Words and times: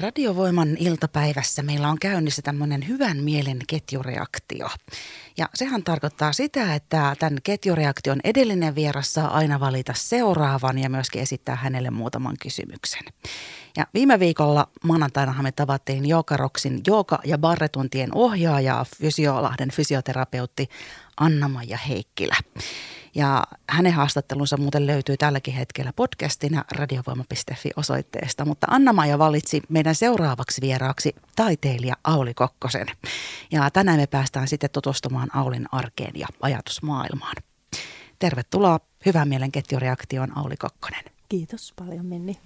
Radiovoiman 0.00 0.76
iltapäivässä 0.78 1.62
meillä 1.62 1.88
on 1.88 1.98
käynnissä 1.98 2.42
tämmöinen 2.42 2.88
hyvän 2.88 3.16
mielen 3.16 3.58
ketjureaktio. 3.68 4.68
Ja 5.36 5.48
sehän 5.54 5.84
tarkoittaa 5.84 6.32
sitä, 6.32 6.74
että 6.74 7.16
tämän 7.18 7.38
ketjureaktion 7.42 8.20
edellinen 8.24 8.74
vieras 8.74 9.14
saa 9.14 9.36
aina 9.36 9.60
valita 9.60 9.92
seuraavan 9.96 10.78
ja 10.78 10.90
myöskin 10.90 11.22
esittää 11.22 11.56
hänelle 11.56 11.90
muutaman 11.90 12.36
kysymyksen. 12.42 13.02
Ja 13.76 13.86
viime 13.94 14.18
viikolla 14.18 14.68
maanantainahan 14.84 15.44
me 15.44 15.52
tavattiin 15.52 16.08
Jookaroksin 16.08 16.80
Jooka- 16.86 17.22
ja 17.24 17.38
barretuntien 17.38 18.10
ohjaaja, 18.14 18.86
Fysiolahden 18.96 19.70
fysioterapeutti 19.70 20.68
Anna-Maija 21.20 21.78
Heikkilä. 21.88 22.36
Ja 23.18 23.44
hänen 23.68 23.92
haastattelunsa 23.92 24.56
muuten 24.56 24.86
löytyy 24.86 25.16
tälläkin 25.16 25.54
hetkellä 25.54 25.92
podcastina 25.96 26.64
radiovoima.fi 26.72 27.70
osoitteesta. 27.76 28.44
Mutta 28.44 28.66
Anna-Maija 28.70 29.18
valitsi 29.18 29.62
meidän 29.68 29.94
seuraavaksi 29.94 30.60
vieraaksi 30.60 31.14
taiteilija 31.36 31.94
Auli 32.04 32.34
Kokkosen. 32.34 32.86
Ja 33.52 33.70
tänään 33.70 34.00
me 34.00 34.06
päästään 34.06 34.48
sitten 34.48 34.70
tutustumaan 34.70 35.36
Aulin 35.36 35.66
arkeen 35.72 36.12
ja 36.14 36.26
ajatusmaailmaan. 36.40 37.34
Tervetuloa 38.18 38.80
Hyvän 39.06 39.28
mielen 39.28 39.52
ketjureaktioon 39.52 40.38
Auli 40.38 40.56
Kokkonen. 40.56 41.04
Kiitos 41.28 41.72
paljon 41.76 42.06
Minni. 42.06 42.36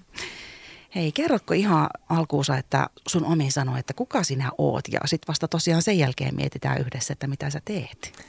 Hei, 0.95 1.13
kerrotko 1.13 1.55
ihan 1.55 1.91
alkuunsa, 2.09 2.57
että 2.57 2.87
sun 3.09 3.25
omi 3.25 3.51
sanoi, 3.51 3.79
että 3.79 3.95
kuka 3.95 4.23
sinä 4.23 4.51
oot? 4.59 4.85
Ja 4.93 5.01
sitten 5.05 5.29
vasta 5.29 5.49
tosiaan 5.49 5.83
sen 5.83 5.99
jälkeen 5.99 6.35
mietitään 6.35 6.79
yhdessä, 6.81 7.13
että 7.13 7.27
mitä 7.27 7.51
sä 7.51 7.61
teet. 7.65 8.25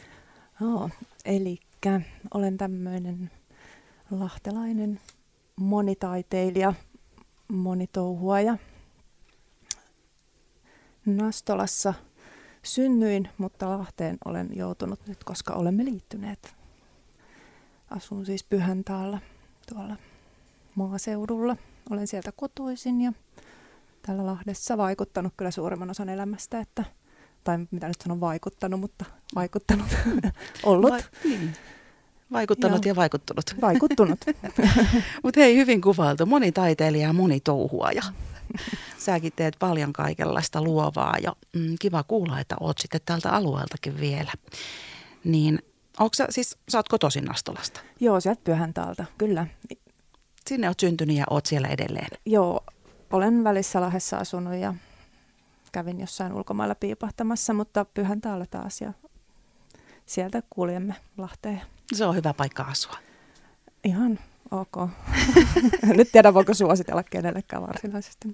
Joo, 0.62 0.90
eli 1.26 1.60
olen 2.34 2.58
tämmöinen 2.58 3.32
lahtelainen 4.12 5.00
monitaiteilija, 5.56 6.74
monitouhuaja. 7.48 8.58
Nastolassa 11.06 11.94
synnyin, 12.64 13.30
mutta 13.38 13.78
Lahteen 13.78 14.18
olen 14.26 14.50
joutunut 14.56 15.08
nyt, 15.08 15.24
koska 15.24 15.54
olemme 15.54 15.86
liittyneet. 15.86 16.56
Asun 17.90 18.26
siis 18.26 18.44
Pyhäntaalla 18.44 19.20
tuolla 19.74 19.96
maaseudulla. 20.76 21.58
Olen 21.90 22.08
sieltä 22.08 22.32
kotoisin 22.32 23.02
ja 23.02 23.14
täällä 24.02 24.26
Lahdessa 24.26 24.78
vaikuttanut 24.78 25.34
kyllä 25.38 25.52
suurimman 25.52 25.90
osan 25.90 26.10
elämästä, 26.10 26.60
että, 26.60 26.84
tai 27.44 27.58
mitä 27.72 27.88
nyt 27.88 28.02
sanon 28.02 28.20
vaikuttanut, 28.20 28.80
mutta 28.80 29.06
vaikuttanut 29.36 29.88
ollut. 30.64 30.92
Va- 30.92 31.00
niin. 31.24 31.56
Vaikuttanut 32.32 32.86
Joo. 32.86 32.92
ja 32.92 32.96
vaikuttunut. 32.96 33.46
Vaikuttunut. 33.62 34.20
Mutta 35.24 35.40
hei, 35.40 35.56
hyvin 35.56 35.82
kuvailtu. 35.82 36.26
Moni 36.26 36.52
taiteilija 36.52 37.08
ja 37.08 37.14
moni 37.14 37.40
touhuaja. 37.40 38.02
Säkin 38.98 39.34
teet 39.36 39.56
paljon 39.60 39.94
kaikenlaista 39.94 40.62
luovaa 40.62 41.16
ja 41.22 41.36
mm, 41.54 41.76
kiva 41.80 42.04
kuulla, 42.04 42.40
että 42.40 42.56
oot 42.60 42.78
sitten 42.78 43.02
tältä 43.06 43.30
alueeltakin 43.30 44.00
vielä. 44.00 44.32
Niin 45.24 45.60
onko 46.00 46.14
sä, 46.14 46.28
siis 46.30 46.58
sä 46.70 46.78
oot 46.78 46.90
kotoisin 46.90 47.26
Nastolasta? 47.26 47.80
Joo, 48.00 48.20
sieltä 48.20 48.42
Pyhäntäältä, 48.44 49.06
kyllä. 49.18 49.48
Sinne 50.50 50.68
oot 50.68 50.80
syntynyt 50.80 51.18
ja 51.18 51.26
oot 51.30 51.46
siellä 51.46 51.68
edelleen? 51.68 52.18
Joo, 52.26 52.64
olen 53.12 53.44
välissä 53.44 53.82
Lahdessa 53.82 54.18
asunut 54.18 54.56
ja 54.56 54.74
kävin 55.74 56.00
jossain 56.00 56.34
ulkomailla 56.34 56.76
piipahtamassa, 56.76 57.54
mutta 57.54 57.86
Pyhäntäältä 57.86 58.46
taas 58.52 58.82
ja 58.82 58.94
sieltä 60.06 60.44
kuljemme 60.50 60.96
Lahteen. 61.18 61.62
Se 61.94 62.06
on 62.06 62.16
hyvä 62.16 62.34
paikka 62.34 62.64
asua. 62.64 62.98
Ihan 63.84 64.20
ok. 64.52 64.90
nyt 65.98 66.12
tiedä, 66.12 66.34
voiko 66.34 66.54
suositella 66.54 67.04
kenellekään 67.04 67.62
varsinaisesti. 67.62 68.28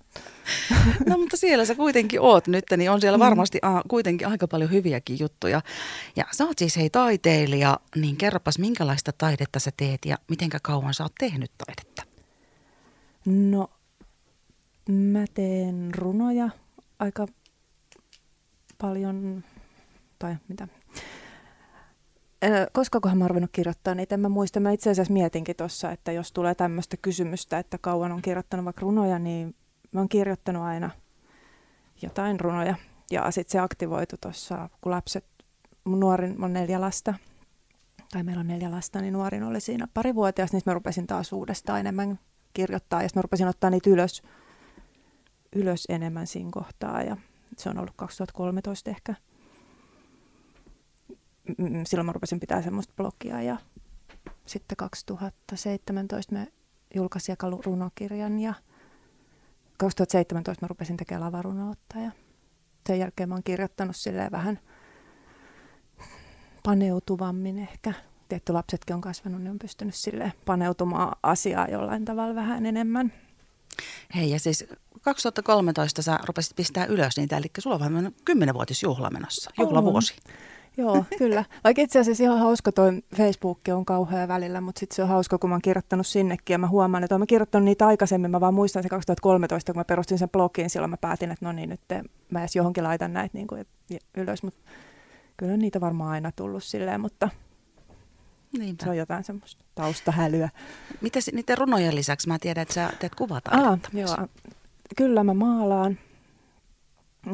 no 1.09 1.17
mutta 1.17 1.37
siellä 1.37 1.65
sä 1.65 1.75
kuitenkin 1.75 2.21
oot 2.21 2.47
nyt, 2.47 2.65
niin 2.77 2.91
on 2.91 3.01
siellä 3.01 3.17
mm. 3.17 3.23
varmasti 3.23 3.59
a, 3.61 3.81
kuitenkin 3.87 4.27
aika 4.27 4.47
paljon 4.47 4.71
hyviäkin 4.71 5.19
juttuja. 5.19 5.61
Ja 6.15 6.25
sä 6.31 6.45
oot 6.45 6.57
siis 6.57 6.77
hei 6.77 6.89
taiteilija, 6.89 7.79
niin 7.95 8.17
kerropas 8.17 8.59
minkälaista 8.59 9.11
taidetta 9.17 9.59
sä 9.59 9.71
teet 9.77 10.05
ja 10.05 10.17
mitenkä 10.29 10.57
kauan 10.63 10.93
sä 10.93 11.03
oot 11.03 11.15
tehnyt 11.19 11.51
taidetta? 11.65 12.03
No 13.25 13.69
mä 14.89 15.25
teen 15.33 15.89
runoja 15.95 16.49
aika 16.99 17.27
paljon, 18.81 19.43
tai 20.19 20.35
mitä, 20.47 20.67
koska 22.71 22.99
kohan 22.99 23.17
mä 23.17 23.25
oon 23.25 23.47
kirjoittaa 23.51 23.95
niitä, 23.95 24.15
en 24.15 24.19
mä 24.19 24.29
muista. 24.29 24.59
Mä 24.59 24.71
itse 24.71 24.89
asiassa 24.89 25.13
mietinkin 25.13 25.55
tuossa, 25.55 25.91
että 25.91 26.11
jos 26.11 26.31
tulee 26.31 26.55
tämmöistä 26.55 26.97
kysymystä, 26.97 27.59
että 27.59 27.77
kauan 27.77 28.11
on 28.11 28.21
kirjoittanut 28.21 28.65
vaikka 28.65 28.81
runoja, 28.81 29.19
niin 29.19 29.55
mä 29.91 29.99
oon 29.99 30.09
kirjoittanut 30.09 30.63
aina 30.63 30.89
jotain 32.01 32.39
runoja. 32.39 32.75
Ja 33.11 33.31
sitten 33.31 33.51
se 33.51 33.59
aktivoitu 33.59 34.15
tuossa, 34.21 34.69
kun 34.81 34.91
lapset, 34.91 35.25
mun 35.83 35.99
nuorin, 35.99 36.43
on 36.43 36.53
neljä 36.53 36.81
lasta, 36.81 37.13
tai 38.11 38.23
meillä 38.23 38.39
on 38.39 38.47
neljä 38.47 38.71
lasta, 38.71 39.01
niin 39.01 39.13
nuorin 39.13 39.43
oli 39.43 39.61
siinä 39.61 39.87
parivuotias, 39.93 40.51
niin 40.51 40.61
mä 40.65 40.73
rupesin 40.73 41.07
taas 41.07 41.33
uudestaan 41.33 41.79
enemmän 41.79 42.19
kirjoittaa, 42.53 43.03
ja 43.03 43.09
mä 43.15 43.21
rupesin 43.21 43.47
ottaa 43.47 43.69
niitä 43.69 43.89
ylös, 43.89 44.23
ylös 45.55 45.85
enemmän 45.89 46.27
siinä 46.27 46.49
kohtaa, 46.53 47.01
ja 47.01 47.17
se 47.57 47.69
on 47.69 47.77
ollut 47.77 47.93
2013 47.95 48.89
ehkä 48.89 49.15
silloin 51.83 52.05
mä 52.05 52.11
rupesin 52.11 52.39
pitää 52.39 52.61
semmoista 52.61 52.93
blogia 52.97 53.41
ja 53.41 53.57
sitten 54.45 54.77
2017 54.77 56.33
me 56.33 56.47
julkaisin 56.95 57.35
runokirjan 57.65 58.39
ja 58.39 58.53
2017 59.77 60.65
mä 60.65 60.67
rupesin 60.67 60.97
tekemään 60.97 61.25
lavarunoutta 61.25 61.99
ja 61.99 62.11
sen 62.87 62.99
jälkeen 62.99 63.29
mä 63.29 63.35
oon 63.35 63.43
kirjoittanut 63.43 63.95
silleen 63.95 64.31
vähän 64.31 64.59
paneutuvammin 66.63 67.59
ehkä. 67.59 67.93
Tietty 68.29 68.53
lapsetkin 68.53 68.95
on 68.95 69.01
kasvanut, 69.01 69.41
niin 69.41 69.51
on 69.51 69.59
pystynyt 69.59 69.95
sille 69.95 70.33
paneutumaan 70.45 71.15
asiaa 71.23 71.67
jollain 71.67 72.05
tavalla 72.05 72.35
vähän 72.35 72.65
enemmän. 72.65 73.13
Hei 74.15 74.31
ja 74.31 74.39
siis 74.39 74.65
2013 75.01 76.01
sä 76.01 76.19
rupesit 76.25 76.55
pistää 76.55 76.85
ylös 76.85 77.17
niitä, 77.17 77.37
eli 77.37 77.47
sulla 77.57 77.75
on 77.75 77.79
vähän 77.79 78.11
10-vuotisjuhla 78.29 79.09
menossa, 79.09 79.51
juhlavuosi. 79.59 80.13
On. 80.27 80.33
Joo, 80.77 81.05
kyllä. 81.17 81.45
Vaikka 81.63 81.81
itse 81.81 81.99
asiassa 81.99 82.23
ihan 82.23 82.39
hauska 82.39 82.71
toi 82.71 83.01
Facebook 83.15 83.59
on 83.73 83.85
kauhea 83.85 84.27
välillä, 84.27 84.61
mutta 84.61 84.79
sitten 84.79 84.95
se 84.95 85.03
on 85.03 85.09
hauska, 85.09 85.37
kun 85.37 85.49
mä 85.49 85.53
oon 85.53 85.61
kirjoittanut 85.61 86.07
sinnekin 86.07 86.53
ja 86.53 86.57
mä 86.57 86.67
huomaan, 86.67 87.03
että 87.03 87.15
oon 87.15 87.27
kirjoittanut 87.27 87.65
niitä 87.65 87.87
aikaisemmin. 87.87 88.31
Mä 88.31 88.39
vaan 88.39 88.53
muistan 88.53 88.83
se 88.83 88.89
2013, 88.89 89.73
kun 89.73 89.79
mä 89.79 89.85
perustin 89.85 90.17
sen 90.19 90.29
blogiin, 90.29 90.69
silloin 90.69 90.89
mä 90.89 90.97
päätin, 90.97 91.31
että 91.31 91.45
no 91.45 91.51
niin, 91.51 91.69
nyt 91.69 91.81
mä 92.29 92.39
edes 92.39 92.55
johonkin 92.55 92.83
laitan 92.83 93.13
näitä 93.13 93.37
niin 93.37 93.47
kuin 93.47 93.65
ylös, 94.17 94.43
mutta 94.43 94.71
kyllä 95.37 95.57
niitä 95.57 95.81
varmaan 95.81 96.11
aina 96.11 96.31
tullut 96.35 96.63
silleen, 96.63 97.01
mutta 97.01 97.29
Niinpä. 98.57 98.83
Se 98.83 98.89
on 98.89 98.97
jotain 98.97 99.23
semmoista 99.23 99.65
taustahälyä. 99.75 100.49
Miten 101.01 101.21
niiden 101.31 101.57
runojen 101.57 101.95
lisäksi? 101.95 102.27
Mä 102.27 102.39
tiedän, 102.39 102.61
että 102.61 102.73
sä 102.73 102.91
teet 102.99 103.15
kuvata. 103.15 103.51
Ah, 103.53 103.79
joo. 103.93 104.27
Kyllä 104.97 105.23
mä 105.23 105.33
maalaan. 105.33 105.97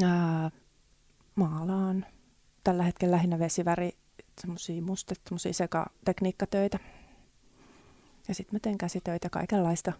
Ää, 0.03 0.51
maalaan 1.35 2.05
tällä 2.63 2.83
hetkellä 2.83 3.15
lähinnä 3.15 3.39
vesiväri, 3.39 3.91
semmoisia 4.41 4.81
mustet, 4.81 5.21
semmoisia 5.27 5.53
sekatekniikkatöitä. 5.53 6.79
Ja 8.27 8.33
sitten 8.33 8.55
mä 8.55 8.59
teen 8.59 8.77
käsitöitä, 8.77 9.29
kaikenlaista. 9.29 9.93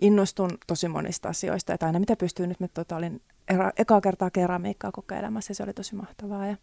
Innostun 0.00 0.50
tosi 0.66 0.88
monista 0.88 1.28
asioista, 1.28 1.74
että 1.74 1.86
aina 1.86 1.98
mitä 1.98 2.16
pystyy 2.16 2.46
nyt, 2.46 2.60
mä 2.60 2.68
tota, 2.68 2.96
olin 2.96 3.22
era, 3.48 3.72
ekaa 3.76 4.00
kertaa 4.00 4.30
keramiikkaa 4.30 4.92
kokeilemassa 4.92 5.50
ja 5.50 5.54
se 5.54 5.62
oli 5.62 5.72
tosi 5.72 5.94
mahtavaa. 5.94 6.46
Ja, 6.46 6.56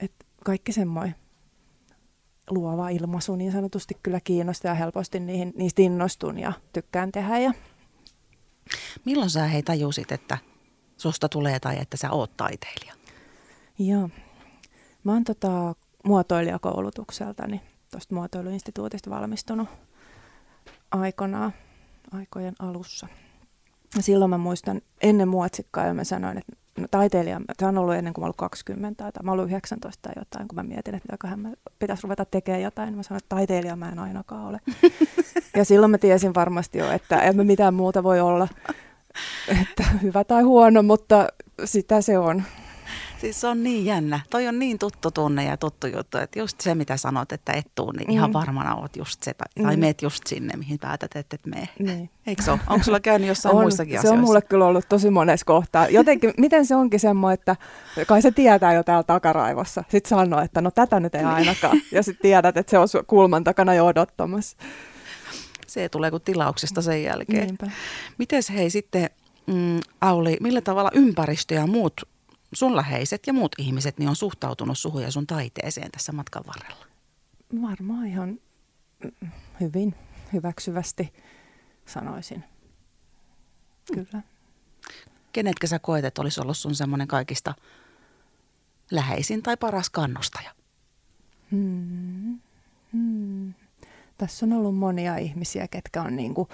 et 0.00 0.12
kaikki 0.44 0.72
semmoinen 0.72 1.14
luova 2.50 2.88
ilmaisu 2.88 3.36
niin 3.36 3.52
sanotusti 3.52 3.94
kyllä 4.02 4.20
kiinnostaa 4.20 4.70
ja 4.70 4.74
helposti 4.74 5.20
niihin, 5.20 5.52
niistä 5.56 5.82
innostun 5.82 6.38
ja 6.38 6.52
tykkään 6.72 7.12
tehdä. 7.12 7.38
Ja... 7.38 7.52
Milloin 9.04 9.30
sä 9.30 9.44
hei 9.44 9.62
tajusit, 9.62 10.12
että 10.12 10.38
susta 10.96 11.28
tulee 11.28 11.60
tai 11.60 11.78
että 11.80 11.96
sä 11.96 12.10
oot 12.10 12.36
taiteilija? 12.36 12.94
Joo. 13.78 14.10
Mä 15.04 15.12
oon 15.12 15.24
tota, 15.24 15.74
muotoilijakoulutukseltani 16.04 17.60
tuosta 17.90 18.14
muotoiluinstituutista 18.14 19.10
valmistunut 19.10 19.68
aikanaan, 20.90 21.52
aikojen 22.12 22.54
alussa. 22.58 23.08
Ja 23.96 24.02
silloin 24.02 24.30
mä 24.30 24.38
muistan 24.38 24.80
ennen 25.02 25.28
muotsikkaa 25.28 25.86
ja 25.86 25.94
mä 25.94 26.04
sanoin, 26.04 26.38
että 26.38 26.52
no, 26.78 26.88
taiteilija, 26.90 27.40
se 27.58 27.66
on 27.66 27.78
ollut 27.78 27.94
ennen 27.94 28.14
kuin 28.14 28.22
mä 28.22 28.26
ollut 28.26 28.36
20 28.36 29.12
tai 29.12 29.22
mä 29.22 29.32
ollut 29.32 29.46
19 29.46 30.02
tai 30.02 30.12
jotain, 30.16 30.48
kun 30.48 30.56
mä 30.56 30.62
mietin, 30.62 30.94
että 30.94 31.06
mitäköhän 31.06 31.40
mä 31.40 31.52
pitäisi 31.78 32.02
ruveta 32.02 32.24
tekemään 32.24 32.62
jotain, 32.62 32.86
niin 32.86 32.96
mä 32.96 33.02
sanoin, 33.02 33.18
että 33.18 33.36
taiteilija 33.36 33.76
mä 33.76 33.88
en 33.88 33.98
ainakaan 33.98 34.46
ole. 34.46 34.60
ja 35.56 35.64
silloin 35.64 35.90
mä 35.90 35.98
tiesin 35.98 36.34
varmasti 36.34 36.78
jo, 36.78 36.90
että 36.90 37.20
en 37.20 37.36
mä 37.36 37.44
mitään 37.44 37.74
muuta 37.74 38.02
voi 38.02 38.20
olla, 38.20 38.48
että 39.62 39.84
hyvä 40.02 40.24
tai 40.24 40.42
huono, 40.42 40.82
mutta 40.82 41.28
sitä 41.64 42.00
se 42.00 42.18
on. 42.18 42.42
Siis 43.24 43.40
se 43.40 43.46
on 43.46 43.62
niin 43.62 43.84
jännä. 43.84 44.20
Toi 44.30 44.48
on 44.48 44.58
niin 44.58 44.78
tuttu 44.78 45.10
tunne 45.10 45.44
ja 45.44 45.56
tuttu 45.56 45.86
juttu, 45.86 46.18
että 46.18 46.38
just 46.38 46.60
se 46.60 46.74
mitä 46.74 46.96
sanot, 46.96 47.32
että 47.32 47.52
et 47.52 47.66
tuu, 47.74 47.92
niin 47.92 48.08
mm. 48.08 48.14
ihan 48.14 48.32
varmana 48.32 48.74
oot 48.74 48.96
just 48.96 49.22
se. 49.22 49.34
Tai, 49.34 49.64
tai 49.64 49.76
mm. 49.76 49.80
meet 49.80 50.02
just 50.02 50.26
sinne, 50.26 50.56
mihin 50.56 50.78
päätät, 50.78 51.16
että 51.16 51.36
et 51.36 51.46
mene. 51.46 51.68
Niin. 51.78 52.10
Eikö 52.26 52.42
se 52.42 52.50
ole? 52.50 52.60
Onko 52.66 52.84
sulla 52.84 53.00
käynyt 53.00 53.28
jossain 53.28 53.54
on, 53.56 53.62
muissakin 53.62 53.92
se 53.92 53.98
asioissa? 53.98 54.14
on 54.18 54.24
mulle 54.24 54.42
kyllä 54.42 54.66
ollut 54.66 54.88
tosi 54.88 55.10
monessa 55.10 55.46
kohtaa. 55.46 55.88
Jotenkin, 55.88 56.32
miten 56.38 56.66
se 56.66 56.76
onkin 56.76 57.00
semmoinen, 57.00 57.34
että 57.34 57.56
kai 58.06 58.22
se 58.22 58.30
tietää 58.30 58.74
jo 58.74 58.82
täällä 58.82 59.02
takaraivossa. 59.02 59.84
Sitten 59.88 60.08
sanoo, 60.08 60.40
että 60.40 60.60
no 60.60 60.70
tätä 60.70 61.00
nyt 61.00 61.14
ei 61.14 61.22
niin. 61.22 61.34
ainakaan. 61.34 61.80
Ja 61.92 62.02
sitten 62.02 62.22
tiedät, 62.22 62.56
että 62.56 62.70
se 62.70 62.78
on 62.78 62.88
kulman 63.06 63.44
takana 63.44 63.74
jo 63.74 63.86
odottamassa. 63.86 64.56
Se 65.74 65.88
tulee 65.88 66.10
kuin 66.10 66.22
tilauksesta 66.22 66.82
sen 66.82 67.02
jälkeen. 67.02 67.58
Miten 68.18 68.42
hei 68.52 68.70
sitten, 68.70 69.10
mm, 69.46 69.80
Auli, 70.00 70.36
millä 70.40 70.60
tavalla 70.60 70.90
ympäristö 70.94 71.54
ja 71.54 71.66
muut 71.66 72.00
sun 72.52 72.76
läheiset 72.76 73.26
ja 73.26 73.32
muut 73.32 73.52
ihmiset 73.58 73.98
niin 73.98 74.08
on 74.08 74.16
suhtautunut 74.16 74.78
suhun 74.78 75.02
ja 75.02 75.10
sun 75.10 75.26
taiteeseen 75.26 75.90
tässä 75.90 76.12
matkan 76.12 76.44
varrella? 76.46 76.86
Varmaan 77.62 78.06
ihan 78.06 78.38
hyvin, 79.60 79.94
hyväksyvästi 80.32 81.12
sanoisin. 81.86 82.44
Kyllä. 83.94 84.22
Kenetkä 85.32 85.66
sä 85.66 85.78
koet, 85.78 86.04
että 86.04 86.22
olisi 86.22 86.40
ollut 86.40 86.56
sun 86.56 86.74
semmoinen 86.74 87.08
kaikista 87.08 87.54
läheisin 88.90 89.42
tai 89.42 89.56
paras 89.56 89.90
kannustaja? 89.90 90.50
Hmm. 91.50 92.40
Hmm. 92.92 93.54
Tässä 94.18 94.46
on 94.46 94.52
ollut 94.52 94.76
monia 94.76 95.16
ihmisiä, 95.16 95.68
ketkä 95.68 96.02
on 96.02 96.16
niin 96.16 96.34
kuin 96.34 96.48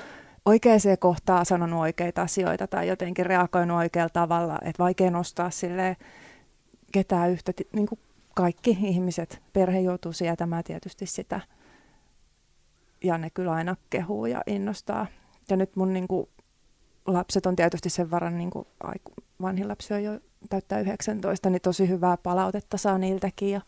oikeaan 0.45 0.81
kohtaan 0.99 1.47
sanonut 1.47 1.81
oikeita 1.81 2.23
asioita 2.23 2.67
tai 2.67 2.89
jotenkin 2.89 3.27
reagoinut 3.27 3.77
oikealla 3.77 4.09
tavalla. 4.09 4.59
Että 4.63 4.83
vaikea 4.83 5.11
nostaa 5.11 5.51
sille 5.51 5.97
ketään 6.93 7.31
yhtä, 7.31 7.53
niin 7.73 7.87
kuin 7.87 8.01
kaikki 8.35 8.71
ihmiset, 8.71 9.43
perhe 9.53 9.81
joutuu 9.81 10.13
sietämään 10.13 10.65
tietysti 10.65 11.07
sitä. 11.07 11.41
Ja 13.05 13.19
ne 13.19 13.31
kyllä 13.31 13.53
aina 13.53 13.77
kehuu 13.91 14.27
ja 14.27 14.43
innostaa. 14.47 15.07
Ja 15.49 15.57
nyt 15.57 15.77
mun 15.77 15.93
niin 15.93 16.09
kuin, 16.09 16.29
lapset 17.07 17.47
on 17.47 17.57
tietysti 17.57 17.91
sen 17.91 18.11
varan, 18.11 18.39
niin 18.39 18.51
kuin, 18.51 18.67
vanhin 19.43 19.69
lapsi 19.69 19.95
on 19.95 20.05
jo 20.05 20.21
täyttää 20.49 20.81
19, 20.81 21.51
niin 21.51 21.63
tosi 21.63 21.89
hyvää 21.89 22.17
palautetta 22.17 22.77
saa 22.77 22.99
niiltäkin. 22.99 23.51
Ja 23.51 23.61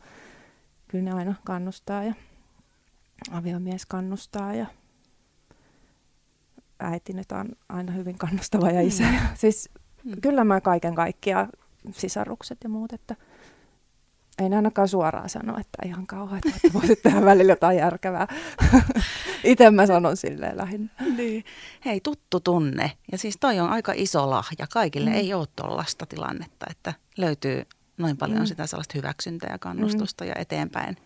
kyllä 0.89 1.05
ne 1.05 1.12
aina 1.12 1.35
kannustaa 1.44 2.05
ja 2.05 2.15
aviomies 3.30 3.86
kannustaa 3.86 4.54
ja 4.54 4.66
äiti 6.80 7.12
nyt 7.12 7.32
on 7.32 7.48
aina 7.69 7.92
hyvin 7.92 8.19
kannustava 8.19 8.70
ja 8.70 8.80
isä. 8.80 9.04
Mm. 9.04 9.19
siis 9.34 9.70
mm. 10.04 10.20
kyllä 10.20 10.44
mä 10.44 10.60
kaiken 10.60 10.94
kaikkiaan, 10.94 11.48
sisarukset 11.90 12.58
ja 12.64 12.69
muut, 12.69 12.92
että 12.92 13.16
ei 14.38 14.48
ne 14.48 14.56
ainakaan 14.56 14.88
suoraan 14.88 15.28
sano, 15.28 15.52
että 15.52 15.88
ihan 15.88 16.06
kauhean, 16.06 16.40
että 16.46 16.72
voisit 16.72 17.02
tehdä 17.02 17.24
välillä 17.30 17.52
jotain 17.52 17.78
järkevää. 17.78 18.26
Itse 19.44 19.70
mä 19.70 19.86
sanon 19.86 20.16
silleen 20.16 20.56
lähinnä. 20.56 20.90
Niin. 21.16 21.44
Hei, 21.84 22.00
tuttu 22.00 22.40
tunne. 22.40 22.92
Ja 23.12 23.19
siis 23.19 23.36
toi 23.40 23.60
on 23.60 23.70
aika 23.70 23.92
iso 23.96 24.30
lahja. 24.30 24.66
Kaikille 24.72 25.10
mm. 25.10 25.16
ei 25.16 25.34
ole 25.34 25.46
tuollaista 25.56 26.06
tilannetta, 26.06 26.66
että 26.70 26.94
löytyy 27.16 27.62
noin 27.98 28.16
paljon 28.16 28.38
mm. 28.38 28.46
sitä 28.46 28.66
sellaista 28.66 28.98
hyväksyntää 28.98 29.50
ja 29.52 29.58
kannustusta 29.58 30.24
mm. 30.24 30.28
ja 30.28 30.34
eteenpäin 30.36 30.96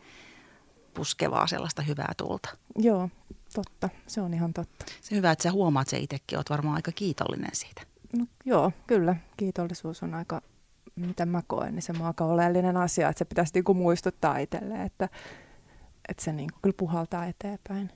puskevaa 0.97 1.47
sellaista 1.47 1.83
hyvää 1.83 2.13
tulta. 2.17 2.49
Joo, 2.79 3.09
totta. 3.55 3.89
Se 4.07 4.21
on 4.21 4.35
ihan 4.35 4.53
totta. 4.53 4.85
Se 5.01 5.17
hyvä, 5.17 5.31
että 5.31 5.43
sä 5.43 5.53
huomaat 5.53 5.89
se 5.89 5.99
itsekin, 5.99 6.39
oot 6.39 6.51
varmaan 6.51 6.77
aika 6.77 6.93
kiitollinen 6.93 7.51
siitä. 7.53 7.83
No, 8.19 8.27
joo, 8.45 8.73
kyllä. 8.87 9.17
Kiitollisuus 9.37 10.03
on 10.03 10.15
aika, 10.15 10.43
mitä 10.97 11.27
mä 11.27 11.43
koen, 11.47 11.75
niin 11.75 11.83
se 11.83 11.93
on 11.93 12.03
aika 12.03 12.25
oleellinen 12.25 12.77
asia, 12.77 13.09
että 13.09 13.19
se 13.19 13.25
pitäisi 13.25 13.55
niinku 13.55 13.75
muistuttaa 13.75 14.39
itselleen, 14.39 14.81
että, 14.81 15.09
että 16.09 16.25
se 16.25 16.33
niinku 16.33 16.59
kyllä 16.63 16.77
puhaltaa 16.77 17.27
eteenpäin. 17.27 17.91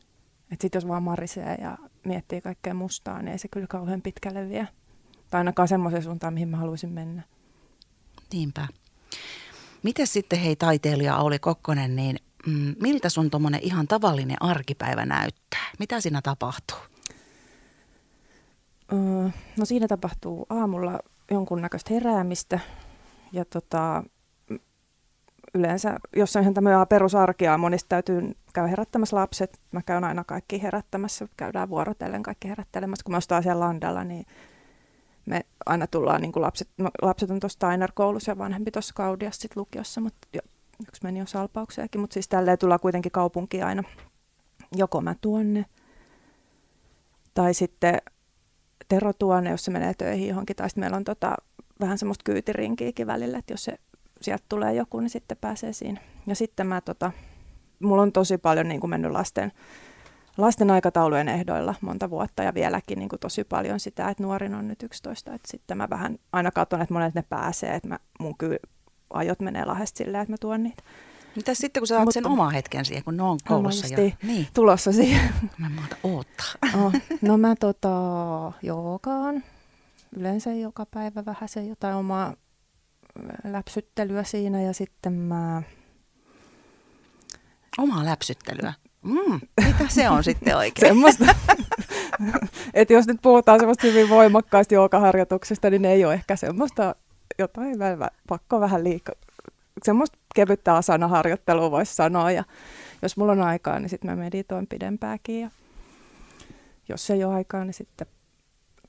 Että 0.53 0.63
sitten 0.63 0.77
jos 0.77 0.89
vaan 0.89 1.03
marisee 1.03 1.55
ja 1.55 1.79
miettii 2.05 2.41
kaikkea 2.41 2.75
mustaa, 2.75 3.23
niin 3.23 3.33
ei 3.33 3.39
se 3.39 3.49
kyllä 3.49 3.67
kauhean 3.67 4.03
pitkälle 4.03 4.49
vie. 4.49 4.69
Tai 5.31 5.39
ainakaan 5.39 5.69
semmoiseen 5.69 6.03
suuntaan, 6.03 6.35
mihin 6.35 6.49
mä 6.49 6.57
haluaisin 6.57 6.91
mennä. 6.91 7.23
Niinpä. 8.33 8.69
Miten 9.83 10.07
sitten 10.07 10.39
hei 10.39 10.57
taiteilija 10.57 11.17
Auli 11.17 11.39
Kokkonen, 11.39 11.97
niin 11.97 12.17
mm, 12.47 12.75
miltä 12.83 13.09
sun 13.09 13.31
tuommoinen 13.31 13.61
ihan 13.63 13.89
tavallinen 13.89 14.37
arkipäivä 14.41 15.07
näyttää? 15.07 15.71
Mitä 15.79 16.01
siinä 16.01 16.21
tapahtuu? 16.23 16.79
No 19.59 19.65
siinä 19.65 19.89
tapahtuu 19.89 20.47
aamulla 20.49 20.99
jonkunnäköistä 21.31 21.95
heräämistä 21.95 22.61
ja 23.33 23.45
tota, 23.45 24.03
yleensä, 25.55 25.97
jos 26.17 26.37
on 26.37 26.43
ihan 26.43 26.55
tämmöinen 26.55 26.87
perusarkia, 26.89 27.59
monista 27.59 27.89
täytyy 27.89 28.33
käydä 28.53 28.69
herättämässä 28.69 29.17
lapset. 29.17 29.61
Mä 29.73 29.83
käyn 29.83 30.05
aina 30.05 30.25
kaikki 30.25 30.63
herättämässä, 30.63 31.29
käydään 31.37 31.69
vuorotellen 31.69 32.23
kaikki 32.23 32.49
herättelemässä. 32.49 33.05
Kun 33.05 33.13
mä 33.13 33.17
ostan 33.17 33.43
siellä 33.43 33.61
landalla, 33.61 34.05
niin 34.05 34.27
me 35.27 35.47
aina 35.67 35.87
tullaan, 35.87 36.21
niin 36.21 36.33
kuin 36.33 36.43
lapset, 36.43 36.69
lapset 37.03 37.31
on 37.31 37.41
tuossa 37.41 37.57
Steiner-koulussa 37.57 38.31
ja 38.31 38.39
vanhempi 38.39 38.71
tuossa 38.71 38.95
Kaudiassa 38.95 39.41
sit 39.41 39.57
lukiossa, 39.57 40.01
mutta 40.01 40.29
yksi 40.89 41.05
meni 41.05 41.19
jo 41.19 41.27
salpaukseenkin, 41.27 42.01
mutta 42.01 42.15
siis 42.15 42.29
tälleen 42.29 42.59
tullaan 42.59 42.81
kuitenkin 42.81 43.13
kaupunkiin 43.13 43.65
aina. 43.65 43.83
Joko 44.77 45.01
mä 45.01 45.15
tuonne, 45.21 45.65
tai 47.35 47.55
sitten 47.55 47.99
Tero 48.89 49.13
tuonne, 49.13 49.51
jos 49.51 49.65
se 49.65 49.71
menee 49.71 49.95
töihin 49.95 50.29
johonkin, 50.29 50.57
tai 50.57 50.69
sitten 50.69 50.83
meillä 50.83 50.97
on 50.97 51.05
tota, 51.05 51.37
vähän 51.81 51.99
semmoista 51.99 52.23
kyytirinkiäkin 52.25 53.07
välillä, 53.07 53.39
että 53.39 53.53
jos 53.53 53.65
se, 53.65 53.79
sieltä 54.21 54.45
tulee 54.49 54.75
joku, 54.75 55.01
niin 55.01 55.11
sitten 55.11 55.37
pääsee 55.41 55.73
siinä. 55.73 56.01
Ja 56.27 56.35
sitten 56.35 56.67
mä, 56.67 56.81
tota, 56.81 57.13
mulla 57.81 58.03
on 58.03 58.13
tosi 58.13 58.39
paljon 58.39 58.69
niin 58.69 58.81
kuin 58.81 58.91
mennyt 58.91 59.13
lasten, 59.13 59.53
lasten 60.39 60.71
aikataulujen 60.71 61.29
ehdoilla 61.29 61.75
monta 61.81 62.11
vuotta 62.11 62.43
ja 62.43 62.55
vieläkin 62.55 62.99
niin 62.99 63.09
kuin 63.09 63.21
tosi 63.21 63.45
paljon 63.45 63.81
sitä, 63.81 64.09
että 64.09 64.23
nuorin 64.23 64.55
on 64.55 64.69
nyt 64.69 64.83
11, 64.83 65.35
että 65.35 65.51
sitten 65.51 65.77
mä 65.77 65.91
vähän 65.91 66.19
aina 66.33 66.51
katson, 66.51 66.83
että 66.83 66.95
monet 66.95 67.15
ne 67.15 67.23
pääsee, 67.23 67.75
että 67.75 67.89
mä, 67.89 67.99
mun 68.21 68.39
ky- 68.39 68.61
ajot 69.11 69.41
menee 69.41 69.65
lahdesta 69.65 69.99
silleen, 69.99 70.23
että 70.23 70.33
mä 70.33 70.37
tuon 70.41 70.63
niitä. 70.63 70.83
Mitä 71.37 71.55
sitten, 71.55 71.81
kun 71.81 71.87
sä 71.87 71.97
saat 71.97 72.09
sen 72.13 72.27
oma 72.27 72.51
hetken 72.51 72.85
siihen, 72.85 73.05
kun 73.05 73.17
ne 73.17 73.23
on 73.23 73.39
koulussa 73.49 73.87
jo? 73.87 74.11
Niin. 74.23 74.47
Tulossa 74.55 74.93
siihen. 74.93 75.35
Mä 75.59 75.69
maata 75.69 75.97
oottaa. 76.03 76.47
Oh, 76.85 76.93
no 77.23 77.39
mä 77.39 77.55
tota, 77.61 77.89
joogaan. 78.63 79.45
Yleensä 80.17 80.53
joka 80.53 80.87
päivä 80.87 81.25
vähän 81.25 81.49
se 81.49 81.65
jotain 81.65 81.95
omaa 81.95 82.35
läpsyttelyä 83.45 84.25
siinä 84.25 84.63
ja 84.63 84.73
sitten 84.73 85.13
mä... 85.13 85.63
Omaa 87.79 88.05
läpsyttelyä? 88.05 88.73
Mm, 89.03 89.41
mitä 89.67 89.85
se 89.89 90.09
on 90.09 90.25
sitten 90.25 90.57
oikein? 90.57 90.89
Semmoista. 90.91 91.25
että 92.75 92.95
jos 92.95 93.07
nyt 93.07 93.23
puhutaan 93.23 93.61
semmoista 93.61 93.87
hyvin 93.87 94.09
voimakkaasti 94.09 94.75
joogaharjoituksesta, 94.75 95.71
niin 95.71 95.83
ne 95.83 95.93
ei 95.93 96.05
ole 96.05 96.15
ehkä 96.15 96.37
semmoista 96.37 96.95
jotain 97.43 97.79
vähän, 97.79 98.11
pakko 98.29 98.61
vähän 98.61 98.85
liikaa. 98.85 99.15
Semmoista 99.83 100.19
kevyttä 100.35 100.77
asanaharjoittelua 100.77 101.71
voisi 101.71 101.95
sanoa 101.95 102.31
ja 102.31 102.45
jos 103.03 103.17
mulla 103.17 103.33
on 103.33 103.43
aikaa, 103.43 103.79
niin 103.79 103.89
sitten 103.89 104.11
mä 104.11 104.17
meditoin 104.17 104.67
pidempääkin 104.67 105.41
ja 105.41 105.51
jos 106.89 107.11
ei 107.11 107.25
ole 107.25 107.35
aikaa, 107.35 107.65
niin 107.65 107.75
sitten 107.75 108.07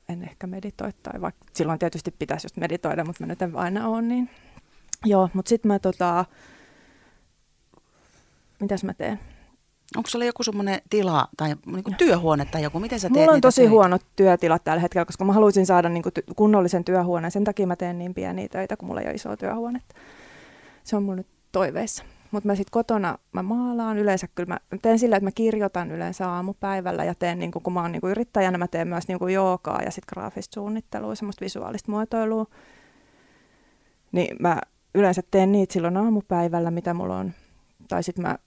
en 0.10 0.24
ehkä 0.24 0.48
meditoi 0.48 0.91
tai 1.03 1.22
vaikka 1.22 1.46
silloin 1.53 1.79
tietysti 1.79 2.12
pitäisi 2.12 2.46
just 2.46 2.58
meditoida, 2.58 3.05
mutta 3.05 3.24
mä 3.24 3.27
nyt 3.27 3.41
en 3.41 3.55
aina 3.55 3.88
ole 3.88 4.01
niin. 4.01 4.29
Joo, 5.05 5.29
mutta 5.34 5.50
sitten 5.50 5.67
mä 5.67 5.79
tota, 5.79 6.25
mitäs 8.60 8.84
mä 8.84 8.93
teen? 8.93 9.20
Onko 9.98 10.10
sulla 10.10 10.25
joku 10.25 10.43
semmoinen 10.43 10.81
tila 10.89 11.27
tai 11.38 11.55
niin 11.65 11.95
työhuone 11.98 12.45
tai 12.45 12.63
joku? 12.63 12.79
Miten 12.79 13.00
sä 13.00 13.10
teet 13.10 13.19
Mulla 13.19 13.31
on 13.31 13.41
tosi 13.41 13.62
töitä? 13.62 13.71
huonot 13.71 14.01
työtilat 14.15 14.63
tällä 14.63 14.81
hetkellä, 14.81 15.05
koska 15.05 15.25
mä 15.25 15.33
haluaisin 15.33 15.65
saada 15.65 15.89
niin 15.89 16.03
kuin 16.03 16.13
kunnollisen 16.36 16.83
työhuoneen. 16.83 17.31
Sen 17.31 17.43
takia 17.43 17.67
mä 17.67 17.75
teen 17.75 17.98
niin 18.00 18.13
pieniä 18.13 18.48
töitä, 18.48 18.77
kun 18.77 18.88
mulla 18.88 19.01
ei 19.01 19.07
ole 19.07 19.15
isoa 19.15 19.38
työhuonetta. 19.38 19.95
Se 20.83 20.95
on 20.95 21.03
mun 21.03 21.15
nyt 21.15 21.27
toiveissa. 21.51 22.03
Mutta 22.31 22.48
mä 22.48 22.55
sitten 22.55 22.71
kotona 22.71 23.17
mä 23.33 23.43
maalaan 23.43 23.98
yleensä 23.98 24.27
kyllä. 24.36 24.48
Mä 24.48 24.60
teen 24.81 25.00
sillä, 25.00 25.15
että 25.17 25.25
mä 25.25 25.31
kirjoitan 25.31 25.91
yleensä 25.91 26.29
aamupäivällä 26.29 27.03
ja 27.03 27.15
teen, 27.15 27.39
niin 27.39 27.51
kun 27.51 27.74
mä 27.74 27.81
oon 27.81 27.91
niin 27.91 28.01
yrittäjänä, 28.03 28.57
mä 28.57 28.67
teen 28.67 28.88
myös 28.88 29.07
niin 29.07 29.33
joogaa 29.33 29.81
ja 29.81 29.91
sitten 29.91 30.13
graafista 30.13 30.53
suunnittelua, 30.53 31.15
semmoista 31.15 31.45
visuaalista 31.45 31.91
muotoilua. 31.91 32.45
Niin 34.12 34.36
mä 34.39 34.62
yleensä 34.95 35.21
teen 35.31 35.51
niitä 35.51 35.74
silloin 35.74 35.98
aamupäivällä, 35.98 36.71
mitä 36.71 36.93
mulla 36.93 37.17
on. 37.17 37.31
Tai 37.88 38.03
sitten 38.03 38.21
mä 38.21 38.38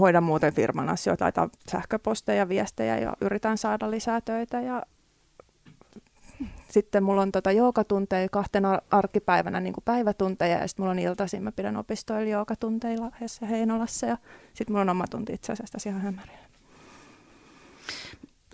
hoidan 0.00 0.24
muuten 0.24 0.54
firman 0.54 0.88
asioita, 0.88 1.24
laitan 1.24 1.50
sähköposteja, 1.70 2.48
viestejä 2.48 2.98
ja 2.98 3.16
yritän 3.20 3.58
saada 3.58 3.90
lisää 3.90 4.20
töitä. 4.20 4.60
Ja 4.60 4.82
sitten 6.70 7.04
mulla 7.04 7.22
on 7.22 7.32
tota 7.32 7.52
joogatunteja 7.52 8.28
kahtena 8.28 8.78
arkipäivänä 8.90 9.60
niin 9.60 9.74
kuin 9.74 9.84
päivätunteja 9.84 10.58
ja 10.58 10.68
sitten 10.68 10.82
mulla 10.82 10.90
on 10.90 10.98
iltaisin, 10.98 11.42
mä 11.42 11.52
pidän 11.52 11.76
opistoilla 11.76 12.30
joogatunteja 12.30 13.00
Lahdessa 13.00 13.46
Heinolassa 13.46 14.06
ja 14.06 14.18
sitten 14.54 14.72
mulla 14.72 14.80
on 14.80 14.88
oma 14.88 15.04
tunti 15.10 15.32
itse 15.32 15.52
asiassa 15.52 15.90
ihan 15.90 16.00
hämärillä. 16.00 16.44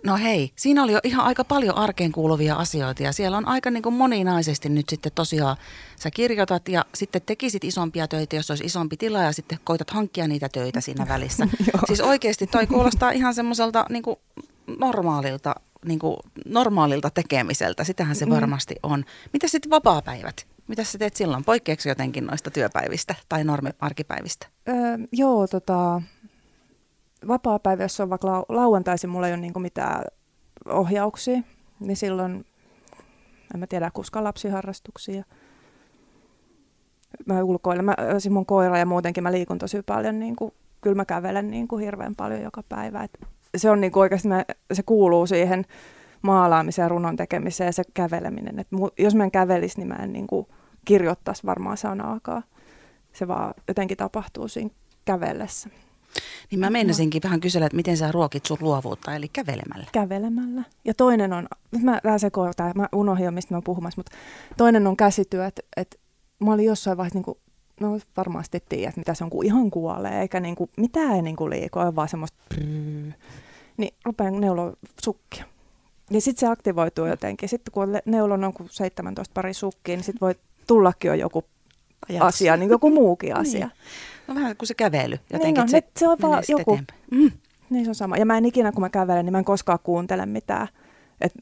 No 0.05 0.17
hei, 0.17 0.51
siinä 0.55 0.83
oli 0.83 0.91
jo 0.91 0.99
ihan 1.03 1.25
aika 1.25 1.43
paljon 1.43 1.77
arkeen 1.77 2.11
kuuluvia 2.11 2.55
asioita 2.55 3.03
ja 3.03 3.11
siellä 3.11 3.37
on 3.37 3.47
aika 3.47 3.71
niin 3.71 3.83
kuin 3.83 3.95
moninaisesti 3.95 4.69
nyt 4.69 4.89
sitten 4.89 5.11
tosiaan 5.15 5.57
sä 5.95 6.11
kirjoitat 6.11 6.67
ja 6.67 6.85
sitten 6.95 7.21
tekisit 7.25 7.63
isompia 7.63 8.07
töitä, 8.07 8.35
jos 8.35 8.49
olisi 8.49 8.65
isompi 8.65 8.97
tila 8.97 9.21
ja 9.23 9.31
sitten 9.31 9.59
koitat 9.63 9.89
hankkia 9.89 10.27
niitä 10.27 10.49
töitä 10.49 10.81
siinä 10.81 11.07
välissä. 11.07 11.47
siis 11.87 12.01
oikeasti 12.01 12.47
toi 12.47 12.67
kuulostaa 12.67 13.11
ihan 13.11 13.33
semmoiselta 13.33 13.85
niin 13.89 14.03
kuin 14.03 14.15
normaalilta, 14.79 15.55
niin 15.85 15.99
kuin 15.99 16.17
normaalilta 16.45 17.09
tekemiseltä, 17.09 17.83
sitähän 17.83 18.15
se 18.15 18.25
mm. 18.25 18.31
varmasti 18.31 18.75
on. 18.83 19.05
Mitä 19.33 19.47
sitten 19.47 19.69
vapaa-päivät? 19.69 20.47
Mitä 20.67 20.83
sä 20.83 20.97
teet 20.97 21.15
silloin? 21.15 21.43
Poikkeeksi 21.43 21.89
jotenkin 21.89 22.25
noista 22.25 22.51
työpäivistä 22.51 23.15
tai 23.29 23.43
normi-arkipäivistä? 23.43 24.47
Öö, 24.69 24.75
joo, 25.11 25.47
tota, 25.47 26.01
vapaa-päivä, 27.27 27.83
jos 27.83 27.99
on 27.99 28.09
vaikka 28.09 28.27
lau- 28.27 28.45
lauantaisin, 28.49 29.09
mulla 29.09 29.27
ei 29.27 29.33
ole 29.33 29.41
niinku 29.41 29.59
mitään 29.59 30.03
ohjauksia, 30.65 31.41
niin 31.79 31.97
silloin, 31.97 32.45
en 33.53 33.59
mä 33.59 33.67
tiedä, 33.67 33.91
kuskan 33.93 34.23
lapsiharrastuksia. 34.23 35.23
Mä 37.25 37.43
ulkoilen, 37.43 37.85
mä, 37.85 37.95
siis 38.19 38.33
mun 38.33 38.45
koira 38.45 38.77
ja 38.77 38.85
muutenkin 38.85 39.23
mä 39.23 39.31
liikun 39.31 39.57
tosi 39.57 39.81
paljon, 39.85 40.19
niin 40.19 40.35
kuin, 40.35 40.53
kyllä 40.81 40.95
mä 40.95 41.05
kävelen 41.05 41.51
niin 41.51 41.67
kuin 41.67 41.83
hirveän 41.83 42.15
paljon 42.15 42.41
joka 42.41 42.63
päivä. 42.69 43.03
Et 43.03 43.19
se 43.57 43.69
on 43.69 43.81
niin 43.81 43.91
kuin 43.91 44.01
oikeasti, 44.01 44.27
mä, 44.27 44.45
se 44.73 44.83
kuuluu 44.83 45.27
siihen 45.27 45.65
maalaamiseen 46.21 46.83
ja 46.83 46.89
runon 46.89 47.15
tekemiseen 47.15 47.73
se 47.73 47.83
käveleminen. 47.93 48.59
Et 48.59 48.71
mu, 48.71 48.89
jos 48.99 49.15
mä 49.15 49.23
en 49.23 49.31
kävelisi, 49.31 49.77
niin 49.77 49.87
mä 49.87 49.95
en 49.95 50.13
niin 50.13 50.27
kuin 50.27 50.47
kirjoittaisi 50.85 51.45
varmaan 51.45 51.77
sanaakaan. 51.77 52.43
Se 53.13 53.27
vaan 53.27 53.53
jotenkin 53.67 53.97
tapahtuu 53.97 54.47
siinä 54.47 54.69
kävellessä. 55.05 55.69
Niin 56.51 56.59
mä 56.59 56.69
meinasinkin 56.69 57.21
vähän 57.23 57.39
kysellä, 57.39 57.65
että 57.65 57.75
miten 57.75 57.97
sä 57.97 58.11
ruokit 58.11 58.45
sun 58.45 58.57
luovuutta, 58.61 59.15
eli 59.15 59.27
kävelemällä. 59.27 59.87
Kävelemällä. 59.91 60.63
Ja 60.85 60.93
toinen 60.93 61.33
on, 61.33 61.47
nyt 61.71 61.83
mä 61.83 61.99
vähän 62.03 62.19
sekoitan, 62.19 62.71
mä 62.75 62.89
unohdin 62.95 63.25
jo, 63.25 63.31
mistä 63.31 63.53
mä 63.53 63.61
puhumassa, 63.61 63.99
mutta 63.99 64.17
toinen 64.57 64.87
on 64.87 64.97
käsityö, 64.97 65.45
että, 65.45 65.61
että 65.77 65.97
mä 66.39 66.53
olin 66.53 66.65
jossain 66.65 66.97
vaiheessa, 66.97 67.17
niin 67.17 67.25
kuin, 67.25 67.37
no 67.79 67.99
varmasti 68.17 68.63
tiedät, 68.69 68.97
mitä 68.97 69.13
se 69.13 69.23
on, 69.23 69.29
kun 69.29 69.45
ihan 69.45 69.71
kuolee, 69.71 70.21
eikä 70.21 70.39
niin 70.39 70.55
kuin, 70.55 70.69
mitään 70.77 71.15
ei 71.15 71.21
niin 71.21 71.35
kuin 71.35 71.49
liikoa, 71.49 71.95
vaan 71.95 72.09
semmoista 72.09 72.37
prrrr. 72.49 73.13
Niin 73.77 73.93
rupean 74.05 74.41
neuloa 74.41 74.73
sukkia. 75.01 75.45
Ja 76.11 76.21
sitten 76.21 76.39
se 76.39 76.47
aktivoituu 76.47 77.05
jotenkin. 77.05 77.49
Sitten 77.49 77.71
kun 77.71 77.89
neulon 78.05 78.43
on 78.43 78.53
17 78.69 79.33
pari 79.33 79.53
sukkiin, 79.53 79.97
niin 79.97 80.03
sitten 80.03 80.21
voi 80.21 80.35
tullakin 80.67 81.09
jo 81.09 81.13
joku 81.13 81.45
Ajatus. 82.09 82.27
asia, 82.27 82.57
niin 82.57 82.69
joku 82.69 82.89
muukin 82.89 83.35
asia. 83.35 83.67
niin. 83.67 83.71
No 84.27 84.35
vähän 84.35 84.57
kuin 84.57 84.67
se 84.67 84.73
kävely. 84.73 85.19
Jotenkin 85.33 85.65
niin 85.65 85.65
no, 85.65 85.67
se, 85.67 85.83
se 85.97 86.07
on 86.07 86.17
vaan 86.21 86.43
joku. 86.47 86.79
Mm. 87.11 87.31
Niin 87.69 87.85
se 87.85 87.91
on 87.91 87.95
sama. 87.95 88.17
Ja 88.17 88.25
mä 88.25 88.37
en 88.37 88.45
ikinä, 88.45 88.71
kun 88.71 88.81
mä 88.81 88.89
kävelen, 88.89 89.25
niin 89.25 89.31
mä 89.31 89.37
en 89.37 89.45
koskaan 89.45 89.79
kuuntele 89.83 90.25
mitään. 90.25 90.67
Et, 91.21 91.33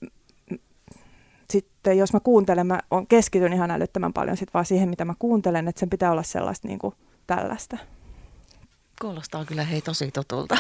sitten 1.50 1.98
jos 1.98 2.14
mä 2.14 2.20
kuuntelen, 2.20 2.68
mä 2.68 2.80
on, 2.92 3.08
keskityn 3.08 3.54
ihan 3.54 3.72
älyttömän 3.72 4.14
paljon 4.14 4.38
sit 4.38 4.54
vaan 4.54 4.66
siihen, 4.66 4.90
mitä 4.90 5.06
mä 5.06 5.14
kuuntelen, 5.20 5.68
että 5.68 5.80
sen 5.80 5.90
pitää 5.90 6.12
olla 6.12 6.24
sellaista 6.24 6.68
niin 6.68 6.80
kuin 6.80 6.96
tällaista. 7.28 7.78
Kuulostaa 9.02 9.46
kyllä 9.46 9.64
hei 9.64 9.82
tosi 9.82 10.12
tutulta. 10.12 10.58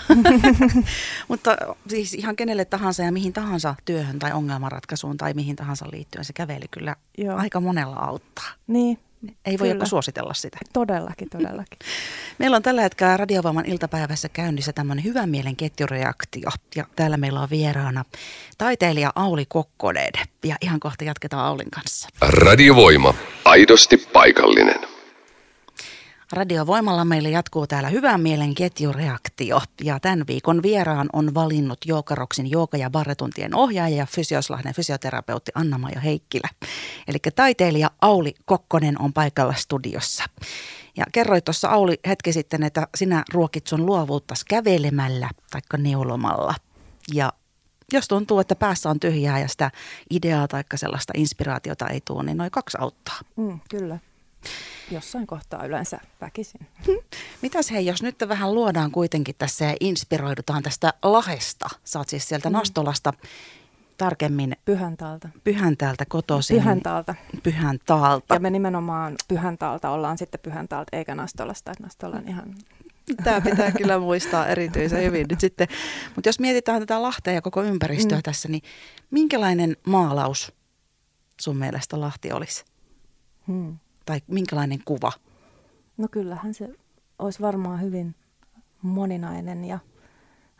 Mutta 1.27 1.57
siis 1.87 2.13
ihan 2.13 2.35
kenelle 2.35 2.65
tahansa 2.65 3.03
ja 3.03 3.11
mihin 3.11 3.33
tahansa 3.33 3.75
työhön 3.85 4.19
tai 4.19 4.31
ongelmanratkaisuun 4.31 5.17
tai 5.17 5.33
mihin 5.33 5.55
tahansa 5.55 5.85
liittyen 5.91 6.25
se 6.25 6.33
kävely 6.33 6.65
kyllä 6.71 6.95
Joo. 7.17 7.37
aika 7.37 7.59
monella 7.59 7.95
auttaa. 7.95 8.49
Niin, 8.67 8.99
ei 9.45 9.59
voi 9.59 9.69
joku 9.69 9.85
suositella 9.85 10.33
sitä. 10.33 10.57
Todellakin, 10.73 11.29
todellakin. 11.29 11.79
meillä 12.39 12.57
on 12.57 12.63
tällä 12.63 12.81
hetkellä 12.81 13.17
Radiovaaman 13.17 13.65
iltapäivässä 13.65 14.29
käynnissä 14.29 14.73
tämmöinen 14.73 15.03
hyvän 15.03 15.29
mielen 15.29 15.55
ketjureaktio. 15.55 16.49
Ja 16.75 16.85
täällä 16.95 17.17
meillä 17.17 17.41
on 17.41 17.49
vieraana 17.49 18.05
taiteilija 18.57 19.11
Auli 19.15 19.45
Kokkonen. 19.45 20.13
Ja 20.45 20.55
ihan 20.61 20.79
kohta 20.79 21.03
jatketaan 21.03 21.45
Aulin 21.45 21.71
kanssa. 21.71 22.09
Radiovoima. 22.21 23.13
Aidosti 23.45 23.97
paikallinen. 23.97 24.98
Radiovoimalla 26.31 27.05
meille 27.05 27.29
jatkuu 27.29 27.67
täällä 27.67 27.89
hyvän 27.89 28.21
mielen 28.21 28.55
ketjureaktio. 28.55 29.61
Ja 29.83 29.99
tämän 29.99 30.23
viikon 30.27 30.63
vieraan 30.63 31.09
on 31.13 31.33
valinnut 31.33 31.77
Jookaroksin 31.85 32.51
Jooka- 32.51 32.77
ja 32.77 32.89
barretuntien 32.89 33.55
ohjaaja 33.55 33.95
ja 33.95 34.05
Fysioslahden 34.05 34.73
fysioterapeutti 34.73 35.51
Anna-Maja 35.55 35.99
Heikkilä. 35.99 36.49
Eli 37.07 37.17
taiteilija 37.35 37.91
Auli 38.01 38.35
Kokkonen 38.45 39.01
on 39.01 39.13
paikalla 39.13 39.53
studiossa. 39.53 40.23
Ja 40.97 41.05
kerroit 41.11 41.45
tuossa 41.45 41.69
Auli 41.69 41.99
hetki 42.07 42.33
sitten, 42.33 42.63
että 42.63 42.87
sinä 42.95 43.23
ruokit 43.33 43.67
sun 43.67 43.85
luovuutta 43.85 44.33
kävelemällä 44.49 45.29
tai 45.51 45.61
neulomalla. 45.77 46.55
Ja 47.13 47.33
jos 47.93 48.07
tuntuu, 48.07 48.39
että 48.39 48.55
päässä 48.55 48.89
on 48.89 48.99
tyhjää 48.99 49.39
ja 49.39 49.47
sitä 49.47 49.71
ideaa 50.09 50.47
tai 50.47 50.63
sellaista 50.75 51.13
inspiraatiota 51.17 51.87
ei 51.87 52.01
tule, 52.01 52.23
niin 52.23 52.37
noin 52.37 52.51
kaksi 52.51 52.77
auttaa. 52.81 53.19
Mm, 53.35 53.59
kyllä. 53.69 53.99
Jossain 54.91 55.27
kohtaa 55.27 55.65
yleensä 55.65 55.99
väkisin. 56.21 56.67
Mitäs 57.41 57.71
hei, 57.71 57.85
jos 57.85 58.03
nyt 58.03 58.15
vähän 58.27 58.55
luodaan 58.55 58.91
kuitenkin 58.91 59.35
tässä 59.37 59.65
ja 59.65 59.75
inspiroidutaan 59.79 60.63
tästä 60.63 60.93
Lahesta. 61.03 61.69
Saat 61.83 62.09
siis 62.09 62.27
sieltä 62.27 62.49
mm. 62.49 62.53
Nastolasta 62.53 63.13
tarkemmin. 63.97 64.55
Pyhäntaalta. 64.65 65.29
Pyhäntaalta 65.43 66.05
kotoisin. 66.05 66.57
Pyhäntaalta. 66.57 67.15
Pyhäntaalta. 67.43 68.33
Ja 68.33 68.39
me 68.39 68.49
nimenomaan 68.49 69.15
Pyhäntaalta 69.27 69.89
ollaan 69.89 70.17
sitten 70.17 70.39
Pyhäntaalta 70.39 70.97
eikä 70.97 71.15
Nastolasta. 71.15 71.71
Että 71.71 71.83
Nastola 71.83 72.15
on 72.15 72.27
ihan... 72.27 72.55
Tämä 73.23 73.41
pitää 73.41 73.71
kyllä 73.71 73.99
muistaa 73.99 74.47
erityisen 74.47 75.03
hyvin 75.03 75.25
nyt 75.29 75.39
sitten. 75.39 75.67
Mutta 76.15 76.29
jos 76.29 76.39
mietitään 76.39 76.79
tätä 76.79 77.01
Lahtea 77.01 77.33
ja 77.33 77.41
koko 77.41 77.63
ympäristöä 77.63 78.17
mm. 78.17 78.23
tässä, 78.23 78.49
niin 78.49 78.61
minkälainen 79.11 79.77
maalaus 79.87 80.53
sun 81.41 81.57
mielestä 81.57 82.01
Lahti 82.01 82.31
olisi? 82.31 82.65
Hmm 83.47 83.77
tai 84.09 84.21
minkälainen 84.27 84.79
kuva? 84.85 85.11
No 85.97 86.07
kyllähän 86.11 86.53
se 86.53 86.69
olisi 87.19 87.41
varmaan 87.41 87.81
hyvin 87.81 88.15
moninainen 88.81 89.65
ja 89.65 89.79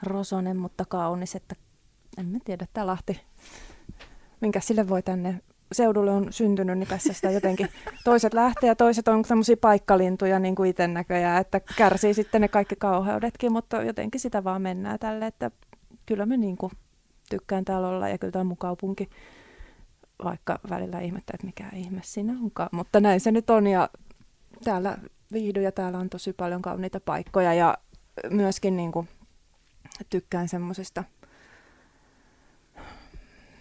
rosonen, 0.03 0.57
mutta 0.57 0.85
kaunis, 0.85 1.35
että 1.35 1.55
en 2.17 2.25
mä 2.25 2.37
tiedä, 2.45 2.63
että 2.63 2.87
Lahti, 2.87 3.21
minkä 4.41 4.59
sille 4.59 4.89
voi 4.89 5.01
tänne 5.03 5.41
seudulle 5.71 6.11
on 6.11 6.33
syntynyt, 6.33 6.77
niin 6.77 6.87
tässä 6.87 7.13
sitä 7.13 7.31
jotenkin 7.31 7.69
toiset 8.03 8.33
lähtee 8.33 8.67
ja 8.67 8.75
toiset 8.75 9.07
on 9.07 9.23
tämmöisiä 9.23 9.57
paikkalintuja 9.57 10.39
niin 10.39 10.55
kuin 10.55 10.69
itse 10.69 10.87
näköjään, 10.87 11.41
että 11.41 11.59
kärsii 11.59 12.13
sitten 12.13 12.41
ne 12.41 12.47
kaikki 12.47 12.75
kauheudetkin, 12.75 13.51
mutta 13.51 13.83
jotenkin 13.83 14.21
sitä 14.21 14.43
vaan 14.43 14.61
mennään 14.61 14.99
tälle, 14.99 15.25
että 15.25 15.51
kyllä 16.05 16.25
me 16.25 16.37
niin 16.37 16.57
kuin 16.57 16.71
tykkään 17.29 17.65
täällä 17.65 17.87
olla 17.87 18.09
ja 18.09 18.17
kyllä 18.17 18.31
tämä 18.31 18.41
on 18.41 18.47
mun 18.47 18.57
kaupunki 18.57 19.09
vaikka 20.23 20.59
välillä 20.69 20.99
ihmettä, 20.99 21.33
että 21.35 21.45
mikä 21.45 21.69
ihme 21.73 22.01
siinä 22.03 22.33
onkaan. 22.43 22.69
Mutta 22.71 22.99
näin 22.99 23.19
se 23.19 23.31
nyt 23.31 23.49
on 23.49 23.67
ja 23.67 23.89
täällä 24.63 24.97
viihdy 25.31 25.61
ja 25.61 25.71
täällä 25.71 25.99
on 25.99 26.09
tosi 26.09 26.33
paljon 26.33 26.61
kauniita 26.61 26.99
paikkoja 26.99 27.53
ja 27.53 27.77
myöskin 28.29 28.77
niin 28.77 28.91
kuin, 28.91 29.09
tykkään 30.09 30.49
semmoisesta 30.49 31.03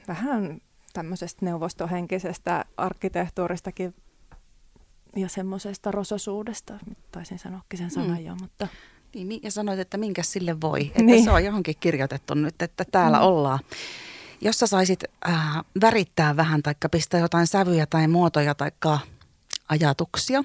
vähän 0.09 0.61
tämmöisestä 0.93 1.45
neuvostohenkisestä 1.45 2.65
arkkitehtuuristakin 2.77 3.95
ja 5.17 5.29
semmoisesta 5.29 5.91
rososuudesta. 5.91 6.79
Taisin 7.13 7.39
sanoakin 7.39 7.79
sen 7.79 7.91
sanan 7.91 8.19
mm. 8.19 8.27
jo, 8.27 8.35
mutta... 8.41 8.69
Niin, 9.15 9.41
ja 9.43 9.51
sanoit, 9.51 9.79
että 9.79 9.97
minkä 9.97 10.23
sille 10.23 10.61
voi. 10.61 10.87
Että 10.87 11.03
niin. 11.03 11.25
se 11.25 11.31
on 11.31 11.45
johonkin 11.45 11.75
kirjoitettu 11.81 12.35
nyt, 12.35 12.63
että 12.63 12.85
täällä 12.93 13.19
mm. 13.19 13.25
ollaan. 13.25 13.59
Jos 14.41 14.59
sä 14.59 14.67
saisit 14.67 15.05
äh, 15.29 15.37
värittää 15.81 16.37
vähän 16.37 16.63
tai 16.63 16.75
pistää 16.91 17.21
jotain 17.21 17.47
sävyjä 17.47 17.87
tai 17.87 18.09
muotoja 18.09 18.55
tai 18.55 18.71
ajatuksia 19.69 20.45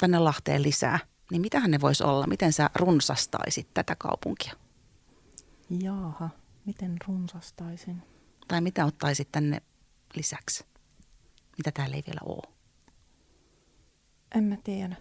tänne 0.00 0.18
Lahteen 0.18 0.62
lisää, 0.62 0.98
niin 1.30 1.40
mitähän 1.40 1.70
ne 1.70 1.80
voisi 1.80 2.04
olla? 2.04 2.26
Miten 2.26 2.52
sä 2.52 2.70
runsastaisit 2.74 3.74
tätä 3.74 3.96
kaupunkia? 3.98 4.52
Jaaha, 5.70 6.28
miten 6.64 6.96
runsastaisin? 7.06 8.02
Tai 8.48 8.60
mitä 8.60 8.84
ottaisit 8.84 9.28
tänne 9.32 9.62
lisäksi? 10.14 10.64
Mitä 11.58 11.70
täällä 11.72 11.96
ei 11.96 12.02
vielä 12.06 12.20
ole? 12.24 12.54
En 14.34 14.44
mä 14.44 14.56
tiedä. 14.64 14.96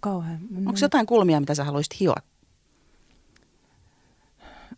Kauhean. 0.00 0.40
Onko 0.56 0.78
jotain 0.80 1.06
kulmia, 1.06 1.40
mitä 1.40 1.54
sä 1.54 1.64
haluaisit 1.64 2.00
hioa 2.00 2.16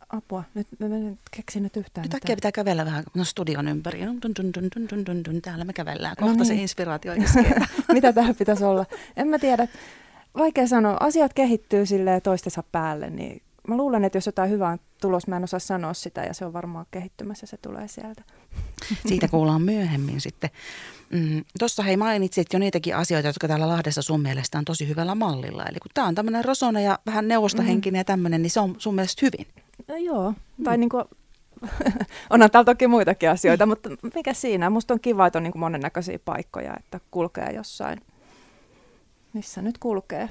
apua, 0.08 0.44
nyt 0.54 0.66
mä 0.78 0.86
en 0.86 1.18
keksi 1.30 1.60
nyt 1.60 1.76
yhtään 1.76 2.02
Nyt 2.02 2.14
äkkiä 2.14 2.36
pitää 2.36 2.52
kävellä 2.52 2.84
vähän 2.84 3.04
no 3.14 3.24
studion 3.24 3.68
ympäri. 3.68 4.00
Dun, 4.00 4.18
dun, 4.22 4.34
dun, 4.38 4.54
dun, 4.54 4.88
dun, 4.90 5.06
dun, 5.06 5.24
dun. 5.24 5.42
Täällä 5.42 5.64
me 5.64 5.72
kävellään. 5.72 6.16
No 6.20 6.26
Kohta 6.26 6.38
no 6.38 6.44
niin. 6.44 6.56
se 6.56 6.62
inspiraatio 6.62 7.12
iskee. 7.12 7.54
Mitä 7.92 8.12
täällä 8.12 8.34
pitäisi 8.34 8.64
olla? 8.64 8.86
En 9.16 9.28
mä 9.28 9.38
tiedä. 9.38 9.68
Vaikea 10.36 10.66
sanoa. 10.66 10.96
Asiat 11.00 11.32
kehittyy 11.32 11.86
sille 11.86 12.20
toistensa 12.20 12.62
päälle, 12.72 13.10
niin 13.10 13.42
mä 13.68 13.76
luulen, 13.76 14.04
että 14.04 14.18
jos 14.18 14.26
jotain 14.26 14.50
hyvää 14.50 14.70
on 14.70 14.78
tulos, 15.00 15.26
mä 15.26 15.36
en 15.36 15.44
osaa 15.44 15.60
sanoa 15.60 15.94
sitä 15.94 16.24
ja 16.24 16.34
se 16.34 16.44
on 16.44 16.52
varmaan 16.52 16.86
kehittymässä, 16.90 17.46
se 17.46 17.56
tulee 17.56 17.88
sieltä. 17.88 18.22
Siitä 19.08 19.28
kuullaan 19.28 19.62
myöhemmin 19.62 20.20
sitten. 20.20 20.50
Mm, 21.10 21.44
Tuossa 21.58 21.82
hei 21.82 21.96
mainitsit 21.96 22.52
jo 22.52 22.58
niitäkin 22.58 22.96
asioita, 22.96 23.28
jotka 23.28 23.48
täällä 23.48 23.68
Lahdessa 23.68 24.02
sun 24.02 24.20
mielestä 24.20 24.58
on 24.58 24.64
tosi 24.64 24.88
hyvällä 24.88 25.14
mallilla. 25.14 25.64
Eli 25.64 25.78
kun 25.78 25.90
tämä 25.94 26.06
on 26.06 26.14
tämmöinen 26.14 26.44
rosona 26.44 26.80
ja 26.80 26.98
vähän 27.06 27.28
neuvostohenkinen 27.28 27.96
mm. 27.96 28.00
ja 28.00 28.04
tämmöinen, 28.04 28.42
niin 28.42 28.50
se 28.50 28.60
on 28.60 28.74
sun 28.78 28.94
mielestä 28.94 29.26
hyvin. 29.26 29.46
No, 29.88 29.96
joo, 29.96 30.34
tai 30.64 30.76
mm. 30.76 30.80
niin 30.80 30.88
kuin, 30.90 31.04
onhan 32.30 32.50
täällä 32.50 32.64
toki 32.64 32.86
muitakin 32.86 33.30
asioita, 33.30 33.66
mutta 33.66 33.90
mikä 34.14 34.32
siinä? 34.32 34.70
Musta 34.70 34.94
on 34.94 35.00
kiva, 35.00 35.26
että 35.26 35.38
on 35.38 35.42
niin 35.42 35.58
monennäköisiä 35.58 36.18
paikkoja, 36.24 36.74
että 36.78 37.00
kulkee 37.10 37.52
jossain, 37.52 38.00
missä 39.32 39.62
nyt 39.62 39.78
kulkee. 39.78 40.28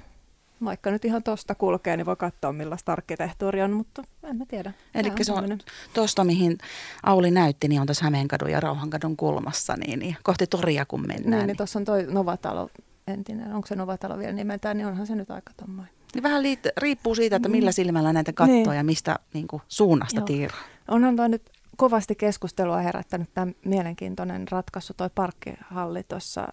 Vaikka 0.66 0.92
nyt 0.92 1.06
ihan 1.06 1.24
tosta 1.24 1.56
kulkee, 1.56 1.98
niin 1.98 2.06
voi 2.06 2.16
katsoa 2.16 2.54
millaista 2.54 2.92
arkkitehtuuria 2.92 3.66
on, 3.66 3.72
mutta 3.72 4.04
en 4.24 4.38
mä 4.38 4.46
tiedä. 4.46 4.74
Eli 4.96 5.12
se 5.22 5.34
on 5.34 5.60
tuosta, 5.94 6.24
mihin 6.24 6.58
Auli 7.04 7.32
näytti, 7.32 7.68
niin 7.68 7.82
on 7.82 7.88
tässä 7.88 8.04
Hämeenkadun 8.04 8.52
ja 8.52 8.60
Rauhankadun 8.60 9.18
kulmassa, 9.18 9.76
niin, 9.76 10.00
niin 10.00 10.18
kohti 10.24 10.48
toria 10.48 10.86
kun 10.86 11.08
mennään. 11.08 11.40
Niin, 11.40 11.48
niin 11.48 11.58
tuossa 11.58 11.80
on 11.80 11.86
toi 11.86 12.06
Novatalo 12.10 12.70
entinen, 13.08 13.54
onko 13.54 13.68
se 13.68 13.76
Novatalo 13.76 14.18
vielä 14.18 14.34
nimeltään, 14.34 14.78
niin 14.78 14.88
onhan 14.88 15.08
se 15.08 15.16
nyt 15.16 15.32
aika 15.32 15.52
tommoinen. 15.58 15.94
Niin 16.16 16.24
vähän 16.24 16.44
liit- 16.44 16.72
riippuu 16.78 17.16
siitä, 17.16 17.36
että 17.36 17.50
millä 17.50 17.70
mm. 17.70 17.74
silmällä 17.74 18.14
näitä 18.14 18.34
katsoo 18.34 18.56
niin. 18.56 18.74
ja 18.74 18.84
mistä 18.84 19.20
niin 19.34 19.48
kuin, 19.48 19.62
suunnasta 19.68 20.22
tiiraa. 20.22 20.60
Onhan 20.88 21.16
toi 21.16 21.30
nyt 21.30 21.42
kovasti 21.78 22.16
keskustelua 22.16 22.78
herättänyt 22.78 23.30
tämä 23.34 23.52
mielenkiintoinen 23.66 24.48
ratkaisu, 24.48 24.94
toi 24.94 25.10
parkkihalli 25.16 26.04
tuossa 26.04 26.48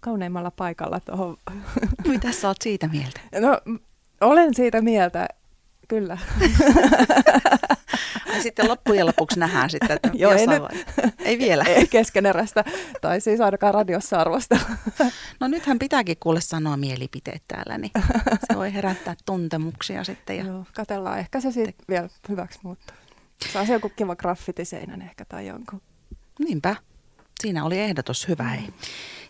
kauneimmalla 0.00 0.50
paikalla 0.50 1.00
tuohon. 1.00 1.36
Mitä 2.08 2.32
sä 2.32 2.48
oot 2.48 2.62
siitä 2.62 2.88
mieltä? 2.88 3.20
No, 3.40 3.60
olen 4.20 4.54
siitä 4.54 4.80
mieltä, 4.82 5.28
kyllä. 5.88 6.18
Ja 8.34 8.42
sitten 8.42 8.68
loppujen 8.68 9.06
lopuksi 9.06 9.40
nähdään 9.40 9.70
sitten, 9.70 9.96
että 9.96 10.10
Joo, 10.14 10.32
ei, 10.32 10.46
nyt, 10.46 10.62
ei 11.18 11.38
vielä. 11.38 11.64
Ei 11.76 11.86
keskeneräistä, 11.86 12.64
tai 13.00 13.20
siis 13.20 13.40
ainakaan 13.40 13.74
radiossa 13.74 14.16
arvosta. 14.20 14.58
No 15.40 15.48
nythän 15.48 15.78
pitääkin 15.78 16.16
kuule 16.20 16.40
sanoa 16.40 16.76
mielipiteet 16.76 17.42
täällä, 17.48 17.78
niin 17.78 17.90
se 18.50 18.56
voi 18.56 18.74
herättää 18.74 19.14
tuntemuksia 19.26 20.04
sitten. 20.04 20.36
Ja... 20.36 20.44
Joo, 20.44 20.64
katellaan, 20.74 21.18
ehkä 21.18 21.40
se 21.40 21.50
sitten 21.50 21.84
vielä 21.88 22.08
hyväksi 22.28 22.58
muuttuu. 22.62 22.96
Saa 23.52 23.66
se 23.66 23.72
joku 23.72 23.88
kiva 23.88 24.16
graffitiseinän 24.16 25.02
ehkä 25.02 25.24
tai 25.24 25.46
jonkun. 25.46 25.80
Niinpä. 26.38 26.76
Siinä 27.40 27.64
oli 27.64 27.78
ehdotus 27.78 28.28
hyvä. 28.28 28.54
Ei. 28.54 28.68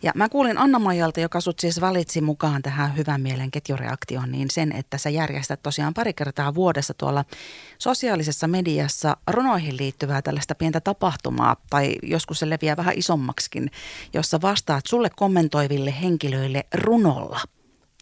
Ja 0.02 0.12
mä 0.14 0.28
kuulin 0.28 0.58
Anna-Maijalta, 0.58 1.20
joka 1.20 1.40
sut 1.40 1.58
siis 1.58 1.80
valitsi 1.80 2.20
mukaan 2.20 2.62
tähän 2.62 2.96
hyvän 2.96 3.20
mielen 3.20 3.50
ketjureaktioon, 3.50 4.32
niin 4.32 4.50
sen, 4.50 4.72
että 4.72 4.98
sä 4.98 5.10
järjestät 5.10 5.62
tosiaan 5.62 5.94
pari 5.94 6.12
kertaa 6.12 6.54
vuodessa 6.54 6.94
tuolla 6.94 7.24
sosiaalisessa 7.78 8.48
mediassa 8.48 9.16
runoihin 9.30 9.76
liittyvää 9.76 10.22
tällaista 10.22 10.54
pientä 10.54 10.80
tapahtumaa, 10.80 11.56
tai 11.70 11.94
joskus 12.02 12.38
se 12.38 12.50
leviää 12.50 12.76
vähän 12.76 12.98
isommaksikin, 12.98 13.70
jossa 14.14 14.40
vastaat 14.42 14.86
sulle 14.86 15.10
kommentoiville 15.16 15.94
henkilöille 16.02 16.64
runolla. 16.74 17.40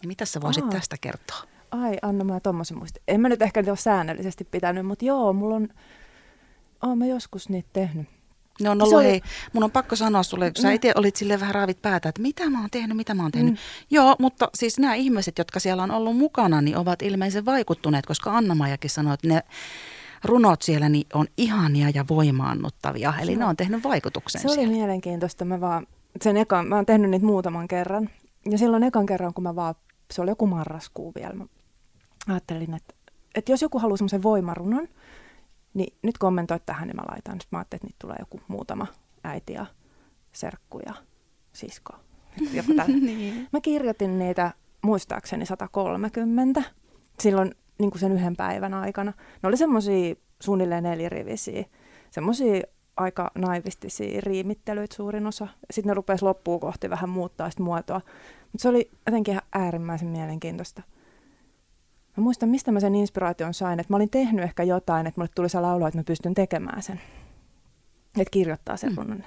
Ja 0.03 0.09
mitä 0.09 0.25
sä 0.25 0.41
voisit 0.41 0.65
Aa. 0.65 0.71
tästä 0.71 0.97
kertoa? 1.01 1.43
Ai 1.71 1.97
Anna, 2.03 2.25
mä 2.25 2.41
tommosen 2.41 2.79
muistin. 2.79 3.03
En 3.09 3.21
mä 3.21 3.29
nyt 3.29 3.43
ehkä 3.43 3.65
ole 3.67 3.77
säännöllisesti 3.77 4.45
pitänyt, 4.45 4.87
mutta 4.87 5.05
joo, 5.05 5.33
mulla 5.33 5.57
on, 5.57 5.69
oon 6.83 6.99
mä 6.99 7.07
joskus 7.07 7.49
niitä 7.49 7.69
tehnyt. 7.73 8.16
Ne 8.61 8.71
on 8.71 8.83
ollut, 8.83 8.97
oli... 8.97 9.05
hei, 9.05 9.23
mun 9.53 9.65
on 9.65 9.71
pakko 9.71 9.97
sanoa 9.97 10.23
sulle, 10.23 10.51
kun 10.51 10.63
sä 10.63 10.69
mm. 10.69 10.75
itse 10.75 10.93
olit 10.95 11.17
sille 11.17 11.41
vähän 11.41 11.55
raavit 11.55 11.83
päätä, 11.83 12.09
että 12.09 12.23
mitä 12.23 12.51
mä 12.51 12.61
oon 12.61 12.71
tehnyt, 12.71 12.97
mitä 12.97 13.15
mä 13.15 13.23
oon 13.23 13.33
tehnyt. 13.33 13.53
Mm. 13.53 13.59
Joo, 13.91 14.17
mutta 14.19 14.51
siis 14.55 14.79
nämä 14.79 14.95
ihmiset, 14.95 15.39
jotka 15.39 15.61
siellä 15.61 15.83
on 15.83 15.91
ollut 15.91 16.17
mukana, 16.17 16.61
niin 16.61 16.77
ovat 16.77 17.03
ilmeisen 17.03 17.45
vaikuttuneet, 17.45 18.07
koska 18.07 18.37
Anna-Maijakin 18.37 18.91
sanoi, 18.91 19.15
että 19.15 19.29
ne 19.29 19.43
runot 20.25 20.63
siellä 20.63 20.89
niin 20.89 21.07
on 21.15 21.27
ihania 21.37 21.91
ja 21.95 22.05
voimaannuttavia, 22.09 23.15
eli 23.23 23.35
no. 23.35 23.39
ne 23.39 23.45
on 23.45 23.57
tehnyt 23.57 23.85
vaikutuksen 23.85 24.41
Se 24.41 24.49
oli 24.49 24.55
siellä. 24.55 24.73
mielenkiintoista, 24.73 25.45
mä 25.45 25.61
vaan, 25.61 25.87
sen 26.23 26.37
ekan, 26.37 26.67
mä 26.67 26.77
oon 26.77 26.87
tehnyt 26.87 27.11
niitä 27.11 27.27
muutaman 27.27 27.69
kerran, 27.69 28.11
ja 28.51 28.59
silloin 28.59 28.83
ekan 28.83 29.07
kerran, 29.07 29.35
kun 29.35 29.43
mä 29.43 29.57
vaan, 29.57 29.75
se 30.11 30.23
oli 30.23 30.31
joku 30.31 30.47
marraskuu 30.47 31.13
vielä, 31.15 31.35
mä 31.35 31.47
ajattelin, 32.29 32.75
että, 32.75 32.95
että 33.35 33.53
jos 33.53 33.63
joku 33.63 33.79
haluaa 33.79 33.97
semmoisen 33.97 34.23
voimarunon, 34.23 34.89
niin 35.77 35.97
nyt 36.03 36.19
kommentoit 36.19 36.67
tähän, 36.67 36.89
niin 36.89 36.97
mä 36.97 37.03
laitan. 37.11 37.41
Sitten 37.41 37.57
mä 37.57 37.59
ajattelin, 37.59 37.79
että 37.79 37.87
niitä 37.87 37.99
tulee 37.99 38.17
joku 38.21 38.41
muutama 38.49 38.87
äiti 39.25 39.53
ja 39.53 39.67
serkku 40.33 40.81
ja 40.87 40.95
sisko. 41.53 41.93
niin. 43.01 43.49
Mä 43.53 43.61
kirjoitin 43.61 44.19
niitä 44.19 44.53
muistaakseni 44.83 45.47
130 45.47 46.63
silloin 47.21 47.55
niin 47.79 47.91
kuin 47.91 48.01
sen 48.01 48.13
yhden 48.13 48.37
päivän 48.37 48.75
aikana. 48.75 49.13
Ne 49.43 49.49
oli 49.49 49.57
semmoisia 49.57 50.15
suunnilleen 50.41 50.83
nelirivisiä, 50.83 51.65
semmoisia 52.11 52.63
aika 52.97 53.31
naivistisia 53.35 54.21
riimittelyitä 54.21 54.95
suurin 54.95 55.27
osa. 55.27 55.49
Sitten 55.71 55.89
ne 55.89 55.95
rupesi 55.95 56.25
loppuun 56.25 56.61
kohti 56.61 56.91
vähän 56.91 57.11
muuttaa 57.11 57.51
sitä 57.51 57.63
muotoa. 57.63 58.01
Mutta 58.53 58.63
se 58.63 58.69
oli 58.69 58.91
jotenkin 59.07 59.33
ihan 59.33 59.43
äärimmäisen 59.53 60.09
mielenkiintoista. 60.09 60.83
Mä 62.17 62.23
muistan, 62.23 62.49
mistä 62.49 62.73
mä 62.73 62.81
sen 62.81 62.95
inspiraation 62.95 63.55
sain, 63.55 63.81
että 63.81 63.93
mä 63.93 63.97
olin 63.97 64.11
tehnyt 64.11 64.45
ehkä 64.45 64.63
jotain, 64.63 65.07
että 65.07 65.21
mulle 65.21 65.31
tuli 65.35 65.49
se 65.49 65.61
laulu, 65.61 65.87
että 65.87 65.99
mä 65.99 66.05
pystyn 66.05 66.35
tekemään 66.35 66.83
sen. 66.83 67.01
Että 68.19 68.31
kirjoittaa 68.31 68.77
sen 68.77 68.93
mm. 68.93 69.23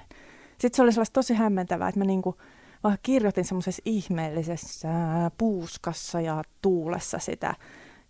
Sitten 0.57 0.75
se 0.77 0.81
oli 0.81 0.91
sellaista 0.91 1.13
tosi 1.13 1.33
hämmentävää, 1.33 1.89
että 1.89 1.99
mä 1.99 2.05
niinku, 2.05 2.37
vaan 2.83 2.97
kirjoitin 3.03 3.45
semmoisessa 3.45 3.81
ihmeellisessä 3.85 4.89
puuskassa 5.37 6.21
ja 6.21 6.43
tuulessa 6.61 7.19
sitä. 7.19 7.55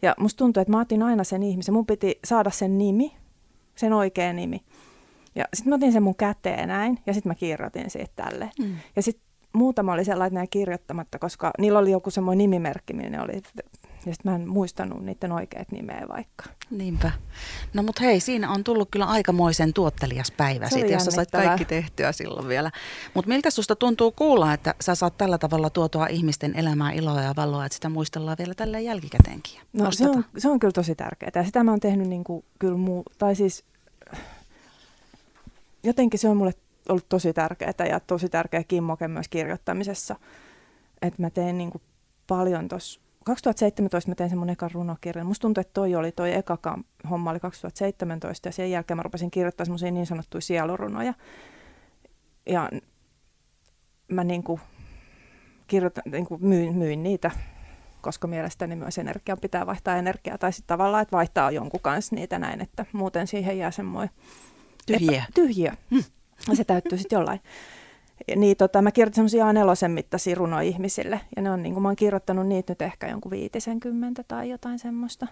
Ja 0.02 0.16
musta 0.20 0.38
tuntui, 0.38 0.62
että 0.62 0.72
mä 0.72 0.82
otin 0.82 1.04
aina 1.04 1.24
sen 1.24 1.44
ihmisen. 1.44 1.74
Mun 1.74 1.86
piti 1.86 2.20
saada 2.24 2.50
sen 2.50 2.78
nimi, 2.78 3.16
sen 3.76 3.94
oikea 3.94 4.34
nimi. 4.34 4.62
Ja 5.36 5.46
sitten 5.54 5.70
mä 5.70 5.76
otin 5.76 5.94
sen 5.94 6.04
mun 6.04 6.16
käteen 6.16 6.68
näin, 6.68 7.00
ja 7.06 7.14
sitten 7.14 7.30
mä 7.30 7.36
kirjoitin 7.36 7.90
siitä 7.90 8.12
tälle. 8.16 8.52
Mm. 8.60 8.76
Ja 8.96 9.02
sitten 9.02 9.30
muutama 9.54 9.94
oli 9.94 10.06
sellainen 10.06 10.50
kirjoittamatta, 10.50 11.20
koska 11.20 11.52
niillä 11.58 11.80
oli 11.80 11.92
joku 11.92 12.10
semmoinen 12.10 12.38
nimimerkki, 12.38 12.94
ne 12.94 13.22
oli 13.22 13.42
ja 14.06 14.14
sitten 14.14 14.32
mä 14.32 14.36
en 14.36 14.50
muistanut 14.50 15.06
niiden 15.06 15.32
oikeat 15.32 15.72
nimeä 15.72 16.06
vaikka. 16.10 16.46
Niinpä. 16.70 17.12
No 17.74 17.84
mutta 17.84 18.04
hei, 18.04 18.20
siinä 18.20 18.52
on 18.52 18.64
tullut 18.64 18.90
kyllä 18.92 19.06
aikamoisen 19.06 19.74
tuottelias 19.74 20.32
päivä 20.32 20.70
siitä, 20.70 20.94
jos 20.94 21.06
sä 21.06 21.12
sait 21.12 21.32
kaikki 21.32 21.66
tehtyä 21.66 22.12
silloin 22.12 22.48
vielä. 22.48 22.72
Mutta 23.14 23.30
miltä 23.30 23.50
susta 23.50 23.76
tuntuu 23.76 24.12
kuulla, 24.12 24.54
että 24.54 24.76
sä 24.82 24.96
saat 24.96 25.18
tällä 25.18 25.38
tavalla 25.38 25.70
tuotua 25.70 26.08
ihmisten 26.08 26.56
elämää 26.56 26.92
iloa 26.92 27.22
ja 27.22 27.34
valoa, 27.38 27.66
että 27.66 27.74
sitä 27.74 27.90
muistellaan 27.90 28.38
vielä 28.38 28.54
tällä 28.54 28.80
jälkikäteenkin? 28.80 29.62
No 29.74 29.92
se 29.92 30.10
on, 30.10 30.26
se 30.38 30.50
on 30.50 30.60
kyllä 30.60 30.72
tosi 30.72 30.96
tärkeää. 30.96 31.32
Ja 31.36 31.44
sitä 31.44 31.64
mä 31.64 31.72
oon 31.72 31.80
tehnyt 31.80 32.08
niin 32.08 32.24
kuin, 32.24 32.46
kyllä 32.60 32.78
muu, 32.78 33.04
tai 33.18 33.36
siis 33.36 33.64
jotenkin 35.84 36.20
se 36.20 36.30
on 36.30 36.38
mulle 36.38 36.54
ollut 36.90 37.10
tosi 37.10 37.34
tärkeää 37.34 37.88
ja 37.90 38.00
tosi 38.00 38.30
tärkeä 38.30 38.64
kimmoke 38.64 39.08
myös 39.08 39.28
kirjoittamisessa. 39.28 40.16
Että 41.02 41.22
mä 41.22 41.30
teen 41.30 41.58
niin 41.58 41.70
kuin 41.70 41.82
paljon 42.28 42.68
tuossa 42.68 43.00
2017 43.26 44.12
mä 44.12 44.16
tein 44.16 44.30
semmoinen 44.30 44.54
ekan 44.54 44.72
runokirjan. 44.72 45.28
Musta 45.28 45.42
tuntuu, 45.42 45.62
että 45.62 45.74
toi 45.74 45.96
oli 45.96 46.12
toi 46.12 46.34
eka 46.34 46.58
homma 47.10 47.32
oli 47.32 47.40
2017 47.40 48.48
ja 48.48 48.52
sen 48.52 48.72
jälkeen 48.72 48.98
mä 48.98 49.04
rupesin 49.04 49.32
kirjoittaa 49.32 49.66
semmoisia 49.66 49.92
niin 49.92 50.06
sanottuja 50.06 50.42
sielurunoja. 50.42 51.14
Ja 52.46 52.70
mä 54.08 54.24
niinku 54.24 54.60
kirjoitan, 55.68 56.04
niinku 56.12 56.38
myin, 56.38 56.76
myin 56.76 57.04
niitä, 57.04 57.32
koska 58.02 58.28
mielestäni 58.28 58.76
myös 58.76 58.98
energian 58.98 59.38
pitää 59.42 59.66
vaihtaa 59.66 59.98
energiaa. 59.98 60.38
Tai 60.38 60.54
sitten 60.54 60.68
tavallaan, 60.68 61.02
että 61.02 61.18
vaihtaa 61.18 61.52
jonkun 61.52 61.80
kanssa 61.80 62.16
niitä 62.16 62.40
näin, 62.40 62.62
että 62.62 62.86
muuten 62.94 63.28
siihen 63.28 63.58
jää 63.58 63.72
semmoinen 63.72 64.16
tyhjiö. 64.86 65.18
Epä, 65.18 65.26
tyhjiö. 65.34 65.72
Hmm. 65.92 66.04
Se 66.54 66.64
täyttyy 66.64 66.98
sitten 66.98 67.18
jollain 67.18 67.40
niin 68.36 68.58
tota, 68.58 68.82
mä 68.82 68.92
kirjoitin 68.92 69.30
semmoisia 69.30 69.46
A4 69.46 69.88
mittaisia 69.88 70.36
runoja 70.36 70.62
ihmisille. 70.62 71.22
Ja 71.36 71.42
ne 71.42 71.52
on, 71.52 71.64
niin 71.64 71.74
kuin, 71.74 71.82
mä 71.82 71.90
oon 71.90 71.96
kirjoittanut 71.96 72.48
niitä 72.48 72.72
nyt 72.72 72.82
ehkä 72.82 73.08
jonkun 73.08 73.32
viitisenkymmentä 73.32 74.24
tai 74.24 74.50
jotain 74.50 74.80
semmoista. 74.80 75.28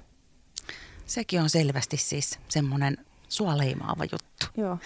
Sekin 1.05 1.41
on 1.41 1.49
selvästi 1.49 1.97
siis 1.97 2.39
semmoinen 2.47 2.97
sua 3.29 3.57
leimaava 3.57 4.03
juttu. 4.03 4.45
Joo. 4.57 4.77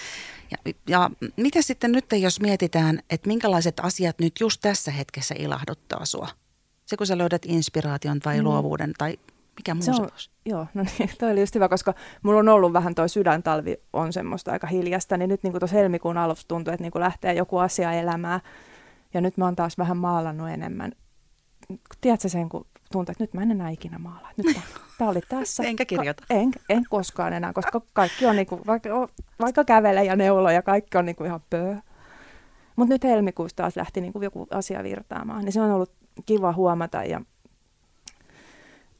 Ja, 0.52 0.74
ja 0.88 1.10
mitä 1.38 1.62
sitten 1.62 1.92
nyt, 1.92 2.06
jos 2.20 2.42
mietitään, 2.42 3.00
että 3.10 3.28
minkälaiset 3.28 3.80
asiat 3.80 4.20
nyt 4.20 4.34
just 4.40 4.62
tässä 4.62 4.92
hetkessä 4.92 5.36
ilahduttaa 5.40 6.06
sua? 6.06 6.28
Se, 6.86 6.98
kun 6.98 7.08
sä 7.08 7.18
löydät 7.18 7.46
inspiraation 7.46 8.20
tai 8.20 8.38
mm. 8.38 8.44
luovuuden 8.44 8.94
tai 8.98 9.20
mikä 9.56 9.74
muu 9.74 9.84
se 9.84 9.92
on, 9.92 10.10
Joo, 10.46 10.68
no 10.74 10.84
niin, 10.84 11.10
toi 11.20 11.32
oli 11.32 11.40
just 11.40 11.56
hyvä, 11.56 11.70
koska 11.70 11.94
mulla 12.24 12.40
on 12.40 12.50
ollut 12.50 12.74
vähän 12.74 12.96
toi 12.96 13.10
sydäntalvi 13.10 13.78
on 13.94 14.14
semmoista 14.14 14.52
aika 14.52 14.68
hiljasta, 14.68 15.18
niin 15.18 15.30
nyt 15.30 15.44
niin 15.44 15.60
tuossa 15.60 15.78
helmikuun 15.78 16.18
alussa 16.18 16.48
tuntuu, 16.48 16.74
että 16.74 16.84
niin 16.84 16.92
lähtee 16.96 17.34
joku 17.34 17.58
asia 17.58 17.92
elämään. 17.92 18.40
Ja 19.14 19.22
nyt 19.22 19.38
mä 19.38 19.46
oon 19.46 19.56
taas 19.56 19.78
vähän 19.78 19.98
maalannut 19.98 20.50
enemmän. 20.50 20.92
Tiedätkö 22.02 22.30
sen, 22.30 22.50
kun 22.50 22.66
tuntuu, 22.92 23.12
että 23.12 23.24
nyt 23.24 23.34
mä 23.34 23.42
en 23.42 23.52
enää 23.52 23.70
ikinä 23.70 24.00
maalaa. 24.00 24.32
Nyt 24.38 24.58
tämä 24.98 25.10
oli 25.12 25.22
tässä. 25.30 25.64
Enkä 25.64 25.86
kirjoita. 25.86 26.24
En, 26.30 26.52
en 26.70 26.84
koskaan 26.90 27.34
enää, 27.34 27.54
koska 27.54 27.82
kaikki 27.94 28.26
on, 28.26 28.36
niin 28.36 28.48
kuin, 28.48 28.62
vaikka, 28.68 28.90
vaikka 29.42 29.64
kävelee 29.64 30.04
ja 30.04 30.16
neulo 30.16 30.52
ja 30.52 30.62
kaikki 30.62 30.98
on 30.98 31.06
niin 31.06 31.16
kuin 31.16 31.28
ihan 31.28 31.42
pöö. 31.50 31.76
Mutta 32.76 32.94
nyt 32.94 33.04
helmikuussa 33.04 33.56
taas 33.56 33.76
lähti 33.76 34.02
niin 34.02 34.14
kuin 34.14 34.24
joku 34.24 34.48
asia 34.52 34.84
virtaamaan, 34.84 35.46
niin 35.46 35.54
se 35.54 35.62
on 35.62 35.72
ollut 35.72 35.92
kiva 36.26 36.54
huomata 36.54 37.04
ja 37.04 37.22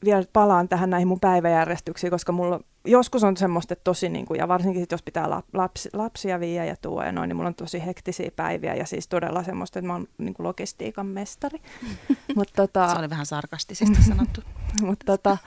vielä 0.04 0.24
palaan 0.32 0.68
tähän 0.68 0.90
näihin 0.90 1.08
mun 1.08 1.20
päiväjärjestyksiin, 1.20 2.10
koska 2.10 2.32
mulla 2.32 2.60
joskus 2.84 3.24
on 3.24 3.36
semmoista 3.36 3.76
tosi, 3.76 4.08
niin 4.08 4.26
kuin, 4.26 4.38
ja 4.38 4.48
varsinkin 4.48 4.82
sit, 4.82 4.92
jos 4.92 5.02
pitää 5.02 5.42
lapsi, 5.52 5.88
lapsia 5.92 6.40
viiä 6.40 6.64
ja 6.64 6.76
tuo 6.82 7.04
ja 7.04 7.12
noin, 7.12 7.28
niin 7.28 7.36
mulla 7.36 7.48
on 7.48 7.54
tosi 7.54 7.86
hektisiä 7.86 8.30
päiviä 8.36 8.74
ja 8.74 8.86
siis 8.86 9.08
todella 9.08 9.42
semmoista, 9.42 9.78
että 9.78 9.86
mä 9.86 9.92
oon 9.92 10.06
niin 10.18 10.34
kuin 10.34 10.44
logistiikan 10.44 11.06
mestari. 11.06 11.58
Mut, 12.36 12.48
tota, 12.56 12.88
Se 12.92 12.98
oli 12.98 13.10
vähän 13.10 13.26
sarkastisesti 13.26 14.02
sanottu. 14.08 14.40
Mutta 14.82 15.06
tota, 15.06 15.38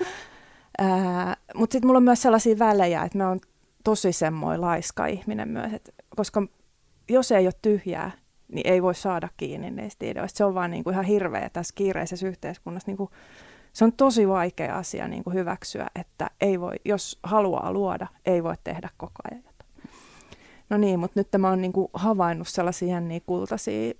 mut 1.56 1.72
sitten 1.72 1.88
mulla 1.88 1.98
on 1.98 2.04
myös 2.04 2.22
sellaisia 2.22 2.60
välejä, 2.60 3.04
että 3.04 3.18
mä 3.18 3.30
oon 3.30 3.40
tosi 3.84 4.12
semmoinen 4.12 4.62
laiska 4.62 5.06
ihminen 5.06 5.48
myös, 5.48 5.74
et, 5.74 5.96
koska 6.16 6.48
jos 7.10 7.32
ei 7.32 7.48
ole 7.48 7.54
tyhjää, 7.62 8.12
niin 8.48 8.68
ei 8.68 8.84
voi 8.84 8.96
saada 8.96 9.30
kiinni 9.38 9.72
niistä 9.72 10.06
ideoista. 10.06 10.38
Se 10.38 10.46
on 10.46 10.56
vaan 10.56 10.72
niin 10.72 10.84
kuin 10.84 10.94
ihan 10.94 11.06
hirveä 11.06 11.50
tässä 11.50 11.74
kiireisessä 11.76 12.28
yhteiskunnassa. 12.28 12.90
Niin 12.90 12.98
kuin, 12.98 13.10
se 13.76 13.86
on 13.86 13.94
tosi 13.94 14.28
vaikea 14.28 14.78
asia 14.78 15.08
niin 15.08 15.24
kuin 15.24 15.34
hyväksyä, 15.34 15.88
että 15.96 16.30
ei 16.42 16.60
voi, 16.60 16.76
jos 16.86 17.20
haluaa 17.24 17.74
luoda, 17.74 18.08
ei 18.26 18.44
voi 18.44 18.56
tehdä 18.64 18.90
koko 18.98 19.14
ajan 19.32 19.44
jotain. 19.46 19.90
No 20.70 20.78
niin, 20.78 21.00
mutta 21.00 21.20
nyt 21.20 21.28
mä 21.38 21.50
oon 21.50 21.62
niin 21.62 21.74
kuin 21.74 21.88
havainnut 21.94 22.48
sellaisia 22.48 23.00
niin 23.00 23.22
kultaisia 23.26 23.94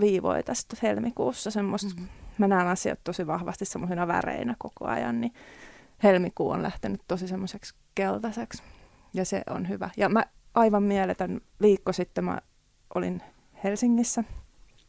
viivoja 0.00 0.42
tästä 0.42 0.76
helmikuussa. 0.82 1.50
Semmoista, 1.50 1.88
mm-hmm. 1.88 2.08
Mä 2.38 2.48
näen 2.48 2.66
asiat 2.66 2.98
tosi 3.04 3.26
vahvasti 3.26 3.64
semmoisina 3.64 4.06
väreinä 4.06 4.54
koko 4.58 4.86
ajan, 4.86 5.20
niin 5.20 5.32
helmikuu 6.02 6.50
on 6.50 6.62
lähtenyt 6.62 7.00
tosi 7.08 7.28
semmoiseksi 7.28 7.74
keltaiseksi. 7.94 8.62
Ja 9.12 9.24
se 9.24 9.42
on 9.50 9.68
hyvä. 9.68 9.90
Ja 9.96 10.08
mä 10.08 10.24
aivan 10.54 10.82
mieletön 10.82 11.40
viikko 11.60 11.92
sitten 11.92 12.24
mä 12.24 12.38
olin 12.94 13.22
Helsingissä 13.64 14.24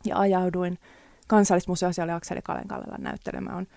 ja 0.05 0.19
ajauduin 0.19 0.79
kansallismuseossa 1.27 2.03
oli 2.03 2.11
Akseli 2.11 2.41
Kalenkallella 2.41 2.97
näyttelemään. 2.97 3.67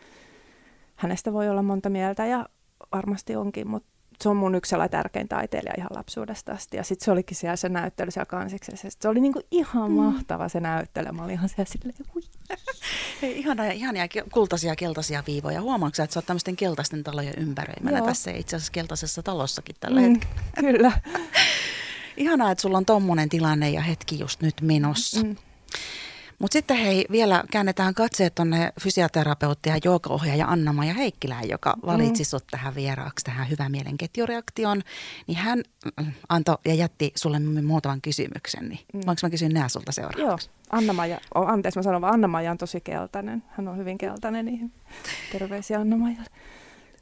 Hänestä 0.99 1.33
voi 1.33 1.49
olla 1.49 1.63
monta 1.63 1.91
mieltä 1.91 2.27
ja 2.27 2.49
varmasti 2.93 3.37
onkin, 3.37 3.69
mutta 3.69 3.89
se 4.23 4.29
on 4.29 4.37
mun 4.37 4.55
yksi 4.55 4.71
sellainen 4.71 4.91
tärkein 4.91 5.29
taiteilija 5.29 5.75
ihan 5.79 5.91
lapsuudesta 5.95 6.53
asti. 6.53 6.77
Ja 6.77 6.85
sitten 6.85 7.05
se 7.05 7.11
olikin 7.11 7.37
siellä 7.37 7.57
se 7.57 7.69
näyttely 7.69 8.11
siellä 8.11 8.27
kansiksessa. 8.27 8.89
Se 9.01 9.09
oli 9.09 9.21
niinku 9.21 9.41
ihan 9.51 9.91
mm. 9.91 9.97
mahtava 9.97 10.49
se 10.49 10.61
näyttely. 10.61 11.13
Mä 11.13 11.25
olin 11.25 11.35
ihan 11.35 11.49
siellä 11.49 11.71
silleen, 11.73 11.95
hui. 12.15 12.23
Hei, 13.23 13.39
ihania, 13.39 13.73
ihania 13.73 14.05
kultaisia 14.33 14.77
keltaisia 14.77 15.23
viivoja. 15.27 15.61
Huomaatko 15.63 16.03
että 16.03 16.15
sä 16.15 16.19
oot 16.19 16.27
tämmöisten 16.27 16.57
keltaisten 16.57 17.05
talojen 17.05 17.35
ympäröimänä 17.37 17.99
Joo. 17.99 18.07
tässä 18.07 18.31
itse 18.31 18.57
asiassa 18.57 18.73
keltaisessa 18.73 19.23
talossakin 19.23 19.77
tällä 19.81 20.01
mm, 20.01 20.07
hetkellä? 20.09 20.73
Kyllä. 20.73 20.93
Ihanaa, 22.17 22.51
että 22.51 22.63
sulla 22.63 22.79
on 22.79 22.87
tommonen 22.87 23.29
tilanne 23.29 23.71
ja 23.71 23.81
hetki 23.81 24.19
just 24.19 24.43
nyt 24.43 24.61
menossa. 24.61 25.23
Mm. 25.23 25.37
Mutta 26.39 26.53
sitten 26.53 26.77
hei, 26.77 27.05
vielä 27.11 27.45
käännetään 27.51 27.95
katseet 27.95 28.35
tuonne 28.35 28.73
fysioterapeutti 28.83 29.69
ja 29.69 29.79
joogaohjaaja 29.85 30.47
Anna-Maja 30.47 30.95
Heikkilään, 30.95 31.49
joka 31.49 31.73
mm. 31.73 31.87
valitsi 31.87 32.23
mm. 32.23 32.27
sut 32.27 32.45
tähän 32.51 32.75
vieraaksi, 32.75 33.25
tähän 33.25 33.51
hyvän 33.51 33.73
mielen 33.73 33.99
ketjureaktioon. 33.99 34.83
Niin 35.27 35.39
hän 35.39 35.63
mm, 36.01 36.13
antoi 36.29 36.57
ja 36.65 36.75
jätti 36.75 37.13
sulle 37.15 37.39
muutaman 37.63 38.01
kysymyksen, 38.01 38.69
niin 38.69 38.81
mm. 38.95 39.01
voinko 39.07 39.21
mä 39.23 39.31
kysyä 39.31 39.49
nää 39.49 39.69
sulta 39.69 39.93
seuraavaksi? 39.93 40.23
Joo, 40.23 40.55
Anna-Maja, 40.71 41.21
oh, 41.35 41.49
anteeksi 41.49 41.79
mä 41.79 41.83
sanon 41.83 42.01
vaan, 42.01 42.15
Anna-Maja 42.15 42.51
on 42.51 42.59
tosi 42.59 42.81
keltainen. 42.81 43.43
Hän 43.49 43.69
on 43.69 43.77
hyvin 43.77 43.99
keltainen, 43.99 44.45
niin 44.45 44.73
terveisiä 45.33 45.81
Anna-Majalle. 45.81 46.31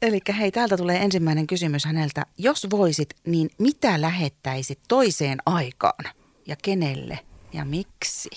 Eli 0.01 0.19
hei, 0.37 0.51
täältä 0.51 0.77
tulee 0.77 1.03
ensimmäinen 1.03 1.47
kysymys 1.47 1.85
häneltä. 1.85 2.25
Jos 2.37 2.67
voisit, 2.71 3.09
niin 3.25 3.49
mitä 3.59 4.01
lähettäisit 4.01 4.79
toiseen 4.87 5.37
aikaan 5.45 6.13
ja 6.47 6.55
kenelle 6.63 7.19
ja 7.53 7.65
miksi? 7.65 8.29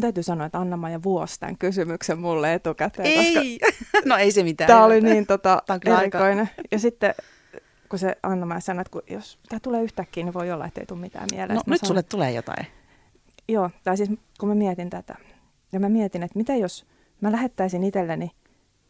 Täytyy 0.00 0.22
sanoa, 0.22 0.46
että 0.46 0.58
Anna-Maja 0.58 1.02
vuosi 1.02 1.40
tämän 1.40 1.58
kysymyksen 1.58 2.18
mulle 2.18 2.54
etukäteen. 2.54 3.08
Ei, 3.08 3.58
koska 3.58 4.00
no 4.08 4.16
ei 4.16 4.32
se 4.32 4.42
mitään. 4.42 4.68
Tämä 4.68 4.84
oli 4.84 5.00
niin 5.00 5.26
tota, 5.26 5.62
erikoinen. 5.98 6.50
Ja 6.70 6.78
sitten 6.78 7.14
kun 7.88 7.98
se 7.98 8.16
Anna-Maja 8.22 8.60
sanoi, 8.60 8.80
että 8.80 8.90
kun 8.90 9.02
jos 9.06 9.38
tämä 9.48 9.60
tulee 9.60 9.82
yhtäkkiä, 9.82 10.24
niin 10.24 10.34
voi 10.34 10.52
olla, 10.52 10.66
että 10.66 10.80
ei 10.80 10.86
tule 10.86 11.00
mitään 11.00 11.28
mieleen. 11.32 11.54
No 11.54 11.62
nyt 11.66 11.80
sanon, 11.80 11.88
sulle 11.88 12.02
tulee 12.02 12.32
jotain. 12.32 12.66
Joo, 13.48 13.70
tai 13.84 13.96
siis 13.96 14.10
kun 14.40 14.48
mä 14.48 14.54
mietin 14.54 14.90
tätä, 14.90 15.14
ja 15.72 15.80
mä 15.80 15.88
mietin, 15.88 16.22
että 16.22 16.38
mitä 16.38 16.54
jos 16.54 16.86
mä 17.20 17.32
lähettäisin 17.32 17.84
itselleni 17.84 18.30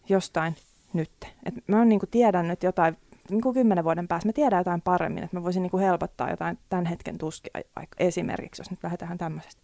jostain 0.09 0.57
nyt. 0.93 1.11
Et 1.45 1.55
mä 1.67 1.79
oon, 1.79 1.89
niin 1.89 2.01
kuin 2.01 2.11
tiedän 2.11 2.49
nyt 2.49 2.63
jotain, 2.63 2.97
niin 3.31 3.41
kuin 3.41 3.55
kymmenen 3.55 3.85
vuoden 3.85 4.09
päästä, 4.09 4.29
mä 4.29 4.33
tiedän 4.33 4.61
jotain 4.61 4.81
paremmin, 4.81 5.25
että 5.25 5.37
mä 5.37 5.43
voisin 5.43 5.63
niin 5.63 5.71
kuin 5.71 5.85
helpottaa 5.85 6.31
jotain 6.31 6.59
tämän 6.69 6.87
hetken 6.87 7.19
tuskia 7.19 7.61
esimerkiksi, 7.99 8.61
jos 8.61 8.71
nyt 8.71 8.83
lähdetään 8.83 9.19
tämmöisestä. 9.19 9.63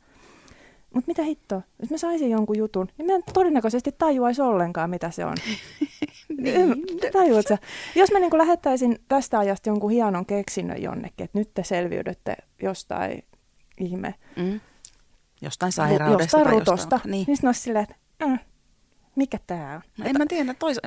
Mutta 0.95 1.09
mitä 1.09 1.23
hittoa, 1.23 1.63
jos 1.81 1.91
mä 1.91 1.99
saisin 1.99 2.31
jonkun 2.31 2.59
jutun, 2.59 2.89
niin 2.99 3.07
mä 3.07 3.13
en 3.13 3.23
todennäköisesti 3.35 3.93
tajuaisi 3.99 4.43
ollenkaan, 4.43 4.91
mitä 4.91 5.11
se 5.11 5.25
on. 5.25 5.37
niin. 6.43 6.85
Tajuatko 7.13 7.57
Jos 7.95 8.13
mä 8.13 8.19
niin 8.19 8.39
lähettäisin 8.39 8.99
tästä 9.09 9.39
ajasta 9.39 9.69
jonkun 9.69 9.91
hienon 9.91 10.27
keksinnön 10.27 10.83
jonnekin, 10.83 11.25
että 11.25 11.39
nyt 11.39 11.55
te 11.55 11.65
selviydytte 11.65 12.37
jostain 12.63 13.25
ihme. 13.81 14.15
Mm. 14.37 14.61
Jostain 15.43 15.73
sairaudesta 15.73 16.23
jostain 16.23 16.45
tai 16.45 16.53
rutosta. 16.53 16.73
Jostain, 16.97 17.11
niin. 17.11 17.25
niin 17.27 17.37
sitten 17.37 17.49
olisi 17.49 17.61
silleen, 17.61 17.83
että 17.83 17.97
äh, 18.23 18.41
mikä 19.17 19.39
tämä 19.47 19.75
on? 19.75 19.83
No, 19.99 20.05
en 20.05 20.19
mä 20.19 20.27
tiedä, 20.29 20.55
toisa- 20.55 20.81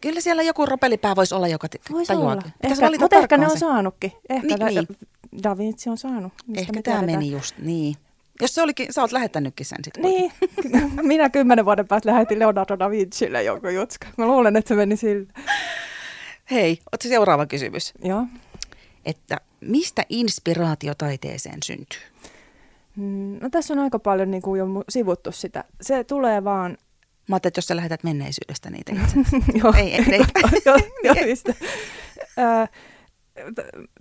kyllä 0.00 0.20
siellä 0.20 0.42
joku 0.42 0.66
ropelipää 0.66 1.16
voisi 1.16 1.34
olla, 1.34 1.48
joka 1.48 1.68
Vois 1.92 2.10
Olla. 2.10 2.42
Ehkä, 2.62 2.90
mutta 3.00 3.16
ehkä 3.16 3.36
ne 3.36 3.46
on 3.46 3.58
saanutkin. 3.58 4.12
Ehkä 4.28 4.46
niin, 4.46 4.60
da, 4.60 4.66
niin. 4.66 4.86
Da 5.42 5.58
Vinci 5.58 5.90
on 5.90 5.98
saanut. 5.98 6.32
Ehkä 6.56 6.82
tämä 6.82 7.02
meni 7.02 7.30
just 7.30 7.58
niin. 7.58 7.96
Jos 8.40 8.54
se 8.54 8.62
olikin, 8.62 8.92
sä 8.92 9.00
oot 9.00 9.12
lähettänytkin 9.12 9.66
sen 9.66 9.78
sitten. 9.84 10.02
Niin, 10.02 10.32
minä 11.02 11.30
kymmenen 11.30 11.64
vuoden 11.64 11.88
päästä 11.88 12.08
lähetin 12.08 12.38
Leonardo 12.38 12.78
da 12.78 12.90
Vincille 12.90 13.42
jonkun 13.42 13.74
jutska. 13.74 14.06
Mä 14.16 14.26
luulen, 14.26 14.56
että 14.56 14.68
se 14.68 14.74
meni 14.74 14.96
sillä. 14.96 15.32
Hei, 16.50 16.78
oot 16.92 17.02
seuraava 17.02 17.46
kysymys. 17.46 17.92
Joo. 18.04 18.24
Että 19.04 19.40
mistä 19.60 20.02
inspiraatio 20.08 20.94
taiteeseen 20.94 21.58
syntyy? 21.64 22.00
Mm, 22.96 23.38
no 23.40 23.50
tässä 23.50 23.74
on 23.74 23.80
aika 23.80 23.98
paljon 23.98 24.30
niin 24.30 24.42
kuin 24.42 24.58
jo 24.58 24.66
sivuttu 24.88 25.32
sitä. 25.32 25.64
Se 25.80 26.04
tulee 26.04 26.44
vaan... 26.44 26.78
Mä 27.28 27.34
ajattelin, 27.36 27.50
että 27.50 27.58
jos 27.58 27.66
sä 27.66 27.76
lähetät 27.76 28.04
menneisyydestä 28.04 28.70
niitä 28.70 28.92
itse 29.02 29.16
Joo. 29.54 29.72
Ei, 29.76 29.94
ei, 29.94 30.04
ei. 30.12 30.20
joo, 30.66 30.78
joo, 31.04 31.14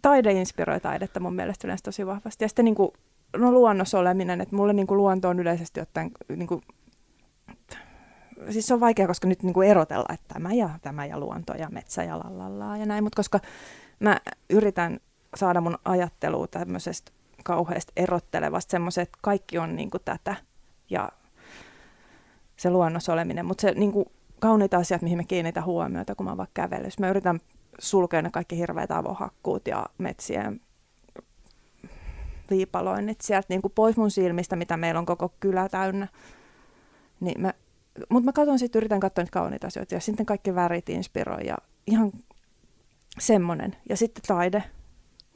taide 0.01 0.31
inspiroi 0.31 0.79
taidetta 0.79 1.19
mun 1.19 1.35
mielestä 1.35 1.67
yleensä 1.67 1.83
tosi 1.83 2.05
vahvasti. 2.05 2.43
Ja 2.43 2.49
sitten 2.49 2.65
niin 2.65 2.75
kuin 2.75 2.91
no 3.37 3.51
luonnossa 3.51 3.99
oleminen, 3.99 4.41
että 4.41 4.55
mulle 4.55 4.73
niin 4.73 4.87
kuin 4.87 4.97
luonto 4.97 5.29
on 5.29 5.39
yleisesti 5.39 5.81
ottaen, 5.81 6.11
niin 6.29 6.47
kuin, 6.47 6.61
siis 8.49 8.67
se 8.67 8.73
on 8.73 8.79
vaikea, 8.79 9.07
koska 9.07 9.27
nyt 9.27 9.43
niin 9.43 9.53
kuin 9.53 9.67
erotella, 9.67 10.13
että 10.13 10.33
tämä 10.33 10.53
ja 10.53 10.69
tämä 10.81 11.05
ja 11.05 11.19
luonto 11.19 11.53
ja 11.53 11.69
metsä 11.69 12.03
ja 12.03 12.19
lallalla 12.19 12.77
ja 12.77 12.85
näin, 12.85 13.03
mutta 13.03 13.15
koska 13.15 13.39
mä 13.99 14.19
yritän 14.49 14.99
saada 15.35 15.61
mun 15.61 15.77
ajattelua 15.85 16.47
tämmöisestä 16.47 17.11
kauheasti 17.43 17.93
erottelevasta 17.95 18.71
semmoiset, 18.71 19.01
että 19.01 19.17
kaikki 19.21 19.57
on 19.57 19.75
niin 19.75 19.89
kuin 19.89 20.01
tätä 20.05 20.35
ja 20.89 21.09
se 22.57 22.69
luonnossa 22.69 23.13
oleminen, 23.13 23.45
mutta 23.45 23.61
se 23.61 23.71
niin 23.71 23.91
kuin, 23.91 24.05
kauniita 24.39 24.77
asiat, 24.77 25.01
mihin 25.01 25.17
me 25.17 25.23
kiinnitän 25.23 25.65
huomiota, 25.65 26.15
kun 26.15 26.25
mä 26.25 26.37
vaikka 26.37 26.61
kävelen. 26.61 26.91
Mä 26.99 27.09
yritän 27.09 27.39
sulkea 27.79 28.21
ne 28.21 28.29
kaikki 28.29 28.57
hirveät 28.57 28.91
avohakkuut 28.91 29.67
ja 29.67 29.85
metsien 29.97 30.61
viipaloinnit 32.51 33.21
sieltä 33.21 33.45
niin 33.49 33.61
kuin 33.61 33.71
pois 33.75 33.97
mun 33.97 34.11
silmistä, 34.11 34.55
mitä 34.55 34.77
meillä 34.77 34.99
on 34.99 35.05
koko 35.05 35.33
kylä 35.39 35.69
täynnä. 35.69 36.07
Niin 37.19 37.41
mä, 37.41 37.53
mutta 38.09 38.25
mä 38.25 38.33
katson 38.33 38.59
sitten, 38.59 38.79
yritän 38.79 38.99
katsoa 38.99 39.21
niitä 39.21 39.33
kauniita 39.33 39.67
asioita 39.67 39.95
ja 39.95 39.99
sitten 39.99 40.25
kaikki 40.25 40.55
värit 40.55 40.89
inspiroi 40.89 41.45
ja 41.47 41.57
ihan 41.87 42.11
semmoinen. 43.19 43.75
Ja 43.89 43.97
sitten 43.97 44.23
taide, 44.27 44.63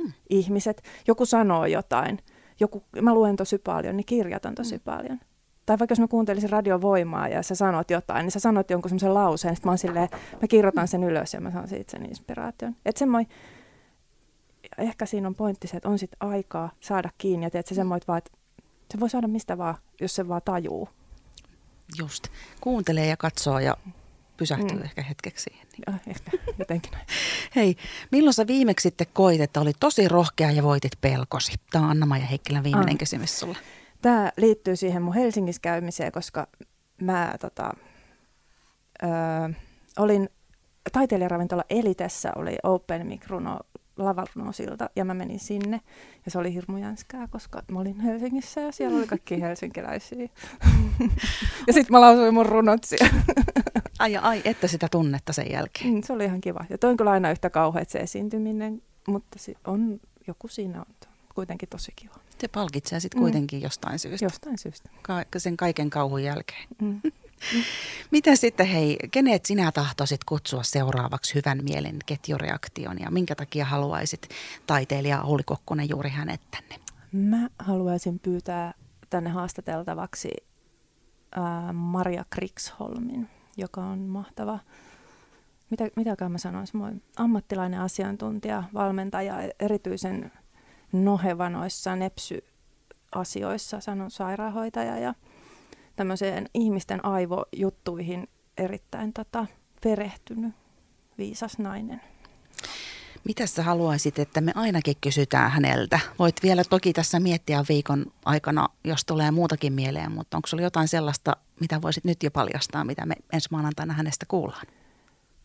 hmm. 0.03 0.13
ihmiset. 0.29 0.83
Joku 1.07 1.25
sanoo 1.25 1.65
jotain, 1.65 2.19
joku, 2.59 2.83
mä 3.01 3.13
luen 3.13 3.35
tosi 3.35 3.57
paljon, 3.57 3.97
niin 3.97 4.05
kirjoitan 4.05 4.55
tosi 4.55 4.75
hmm. 4.75 4.83
paljon. 4.83 5.19
Tai 5.65 5.79
vaikka 5.79 5.91
jos 5.91 5.99
mä 5.99 6.07
kuuntelisin 6.07 6.49
radiovoimaa 6.49 7.27
ja 7.27 7.43
sä 7.43 7.55
sanot 7.55 7.91
jotain, 7.91 8.23
niin 8.23 8.31
sä 8.31 8.39
sanot 8.39 8.69
jonkun 8.69 8.89
semmoisen 8.89 9.13
lauseen, 9.13 9.55
sitten 9.55 9.71
mä 9.71 9.77
silleen, 9.77 10.09
mä 10.41 10.47
kirjoitan 10.49 10.87
sen 10.87 11.03
ylös 11.03 11.33
ja 11.33 11.41
mä 11.41 11.51
saan 11.51 11.67
siitä 11.67 11.91
sen 11.91 12.05
inspiraation. 12.05 12.75
Että 12.85 12.99
semmoinen 12.99 13.31
ehkä 14.77 15.05
siinä 15.05 15.27
on 15.27 15.35
pointti 15.35 15.67
se, 15.67 15.77
että 15.77 15.89
on 15.89 15.99
sitten 15.99 16.17
aikaa 16.19 16.71
saada 16.79 17.09
kiinni 17.17 17.45
ja 17.45 17.49
teet 17.49 17.67
se 17.67 17.75
semmoit 17.75 18.07
vaan, 18.07 18.17
että 18.17 18.31
se 18.91 18.99
voi 18.99 19.09
saada 19.09 19.27
mistä 19.27 19.57
vaan, 19.57 19.75
jos 20.01 20.15
se 20.15 20.27
vaan 20.27 20.41
tajuu. 20.45 20.89
Just. 21.97 22.27
Kuuntelee 22.61 23.07
ja 23.07 23.17
katsoo 23.17 23.59
ja 23.59 23.77
pysähtyy 24.37 24.77
mm. 24.77 24.83
ehkä 24.83 25.01
hetkeksi 25.01 25.43
siihen. 25.43 25.67
Ja, 25.87 25.93
ehkä, 26.07 26.31
jotenkin 26.59 26.91
näin. 26.91 27.05
Hei, 27.55 27.75
milloin 28.11 28.33
sä 28.33 28.47
viimeksi 28.47 28.83
sitten 28.83 29.07
koit, 29.13 29.41
että 29.41 29.61
oli 29.61 29.71
tosi 29.79 30.07
rohkea 30.07 30.51
ja 30.51 30.63
voitit 30.63 30.91
pelkosi? 31.01 31.53
Tämä 31.71 31.85
on 31.85 31.91
Anna-Maija 31.91 32.25
Heikkilän 32.25 32.63
viimeinen 32.63 32.95
ah. 32.95 32.99
kysymys 32.99 33.39
sulle. 33.39 33.57
Tämä 34.01 34.31
liittyy 34.37 34.75
siihen 34.75 35.01
mun 35.01 35.13
Helsingissä 35.13 35.61
käymiseen, 35.61 36.11
koska 36.11 36.47
mä 37.01 37.35
tota, 37.41 37.73
ö, 39.03 39.07
olin 39.97 40.29
taiteilijaravintola 40.91 41.63
Elitessä, 41.69 42.31
oli 42.35 42.57
Open 42.63 43.07
Mic 43.07 43.27
Runo 43.27 43.59
lavarnosilta 43.97 44.89
ja 44.95 45.05
mä 45.05 45.13
menin 45.13 45.39
sinne 45.39 45.81
ja 46.25 46.31
se 46.31 46.37
oli 46.37 46.53
hirmu 46.53 46.77
jänskää, 46.77 47.27
koska 47.27 47.61
mä 47.71 47.79
olin 47.79 47.99
Helsingissä 47.99 48.61
ja 48.61 48.71
siellä 48.71 48.97
oli 48.97 49.07
kaikki 49.07 49.41
helsinkiläisiä. 49.41 50.19
ja 51.67 51.73
sitten 51.73 51.91
mä 51.91 52.01
lausuin 52.01 52.33
mun 52.33 52.45
runot 52.45 52.83
siellä. 52.83 53.21
ai 53.99 54.11
ja 54.11 54.21
ai, 54.21 54.41
että 54.45 54.67
sitä 54.67 54.87
tunnetta 54.91 55.33
sen 55.33 55.51
jälkeen. 55.51 55.93
Mm, 55.93 56.01
se 56.03 56.13
oli 56.13 56.25
ihan 56.25 56.41
kiva. 56.41 56.65
Ja 56.69 56.77
toin 56.77 56.97
kyllä 56.97 57.11
aina 57.11 57.31
yhtä 57.31 57.49
kauheat 57.49 57.89
se 57.89 57.99
esiintyminen, 57.99 58.81
mutta 59.07 59.39
se 59.39 59.53
on, 59.67 59.99
joku 60.27 60.47
siinä 60.47 60.79
on 60.79 60.85
kuitenkin 61.35 61.69
tosi 61.69 61.91
kiva. 61.95 62.15
Se 62.37 62.47
palkitsee 62.47 62.99
sitten 62.99 63.21
kuitenkin 63.21 63.59
mm. 63.59 63.63
jostain 63.63 63.99
syystä. 63.99 64.25
Jostain 64.25 64.57
syystä. 64.57 64.89
Ka- 65.01 65.25
sen 65.37 65.57
kaiken 65.57 65.89
kauhun 65.89 66.23
jälkeen. 66.23 66.67
Mm. 66.81 67.01
Miten 68.11 68.37
sitten 68.37 68.67
hei, 68.67 68.97
kenet 69.11 69.45
sinä 69.45 69.71
tahtoisit 69.71 70.23
kutsua 70.23 70.63
seuraavaksi 70.63 71.35
hyvän 71.35 71.59
mielen 71.63 71.99
ketjureaktion 72.05 72.99
ja 72.99 73.11
minkä 73.11 73.35
takia 73.35 73.65
haluaisit 73.65 74.29
taiteilija 74.67 75.21
Ouli 75.21 75.43
Kokkonen 75.45 75.89
juuri 75.89 76.09
hänet 76.09 76.41
tänne? 76.51 76.75
Mä 77.11 77.49
haluaisin 77.59 78.19
pyytää 78.19 78.73
tänne 79.09 79.29
haastateltavaksi 79.29 80.31
ää, 81.31 81.73
Maria 81.73 82.25
Kriksholmin, 82.29 83.29
joka 83.57 83.81
on 83.81 83.99
mahtava, 83.99 84.59
mitä, 85.69 85.87
mitäkään 85.95 86.31
mä 86.31 86.37
sanoisin, 86.37 86.77
moi, 86.77 86.91
ammattilainen 87.15 87.79
asiantuntija, 87.79 88.63
valmentaja, 88.73 89.35
erityisen 89.59 90.31
noheva 90.91 91.49
noissa 91.49 91.95
nepsy-asioissa, 91.95 93.79
sanon 93.79 94.11
sairaanhoitaja 94.11 94.97
ja 94.97 95.13
tämmöiseen 95.95 96.49
ihmisten 96.53 97.05
aivojuttuihin 97.05 98.27
erittäin 98.57 99.13
tota, 99.13 99.45
perehtynyt 99.83 100.53
viisas 101.17 101.59
nainen. 101.59 102.01
Mitä 103.23 103.47
sä 103.47 103.63
haluaisit, 103.63 104.19
että 104.19 104.41
me 104.41 104.51
ainakin 104.55 104.95
kysytään 105.01 105.51
häneltä? 105.51 105.99
Voit 106.19 106.35
vielä 106.43 106.63
toki 106.63 106.93
tässä 106.93 107.19
miettiä 107.19 107.65
viikon 107.69 108.05
aikana, 108.25 108.69
jos 108.83 109.05
tulee 109.05 109.31
muutakin 109.31 109.73
mieleen, 109.73 110.11
mutta 110.11 110.37
onko 110.37 110.47
sulla 110.47 110.63
jotain 110.63 110.87
sellaista, 110.87 111.37
mitä 111.59 111.81
voisit 111.81 112.03
nyt 112.03 112.23
jo 112.23 112.31
paljastaa, 112.31 112.83
mitä 112.83 113.05
me 113.05 113.15
ensi 113.33 113.47
maanantaina 113.51 113.93
hänestä 113.93 114.25
kuullaan? 114.27 114.65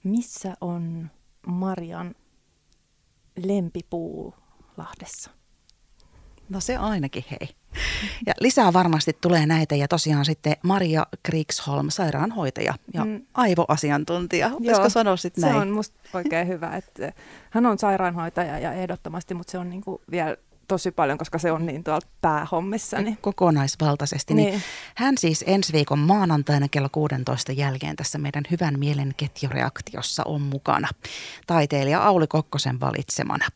Missä 0.04 0.56
on 0.60 1.10
Marian 1.46 2.14
lempipuu 3.46 4.34
Lahdessa? 4.76 5.30
No 6.50 6.60
se 6.60 6.76
ainakin, 6.76 7.24
hei. 7.30 7.48
Ja 8.26 8.34
lisää 8.40 8.72
varmasti 8.72 9.16
tulee 9.20 9.46
näitä 9.46 9.74
ja 9.74 9.88
tosiaan 9.88 10.24
sitten 10.24 10.56
Maria 10.62 11.06
Kriksholm, 11.22 11.90
sairaanhoitaja 11.90 12.74
ja 12.94 13.04
mm. 13.04 13.22
aivoasiantuntija. 13.34 14.50
Voisiko 14.50 14.88
sanoa 14.88 15.16
sitten 15.16 15.42
näin? 15.42 15.54
Se 15.54 15.60
on 15.60 15.70
musta 15.70 15.98
oikein 16.14 16.48
hyvä, 16.48 16.76
että 16.76 17.12
hän 17.50 17.66
on 17.66 17.78
sairaanhoitaja 17.78 18.58
ja 18.58 18.72
ehdottomasti, 18.72 19.34
mutta 19.34 19.50
se 19.50 19.58
on 19.58 19.70
niinku 19.70 20.00
vielä 20.10 20.36
tosi 20.70 20.90
paljon, 20.90 21.18
koska 21.18 21.38
se 21.38 21.52
on 21.52 21.66
niin 21.66 21.84
tuolla 21.84 22.06
päähommissa. 22.20 23.02
Niin. 23.02 23.18
Kokonaisvaltaisesti. 23.20 24.34
Niin. 24.34 24.50
Niin 24.50 24.62
hän 24.94 25.18
siis 25.18 25.44
ensi 25.46 25.72
viikon 25.72 25.98
maanantaina 25.98 26.68
kello 26.68 26.88
16 26.92 27.52
jälkeen 27.52 27.96
tässä 27.96 28.18
meidän 28.18 28.44
hyvän 28.50 28.78
mielen 28.78 29.14
ketjureaktiossa 29.16 30.22
on 30.24 30.42
mukana. 30.42 30.88
Taiteilija 31.46 32.02
Auli 32.02 32.26
Kokkosen 32.26 32.80
valitsemana. 32.80 33.46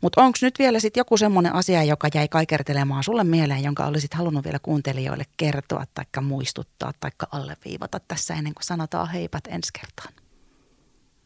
Mutta 0.00 0.22
onko 0.22 0.38
nyt 0.42 0.58
vielä 0.58 0.80
sitten 0.80 1.00
joku 1.00 1.16
semmoinen 1.16 1.54
asia, 1.54 1.82
joka 1.82 2.08
jäi 2.14 2.28
kaikertelemaan 2.28 3.04
sulle 3.04 3.24
mieleen, 3.24 3.62
jonka 3.62 3.86
olisit 3.86 4.14
halunnut 4.14 4.44
vielä 4.44 4.58
kuuntelijoille 4.58 5.24
kertoa 5.36 5.84
tai 5.94 6.04
muistuttaa 6.22 6.92
tai 7.00 7.10
alleviivata 7.32 8.00
tässä 8.00 8.34
ennen 8.34 8.54
kuin 8.54 8.64
sanotaan 8.64 9.08
heipat 9.08 9.46
ensi 9.46 9.72
kertaan? 9.80 10.14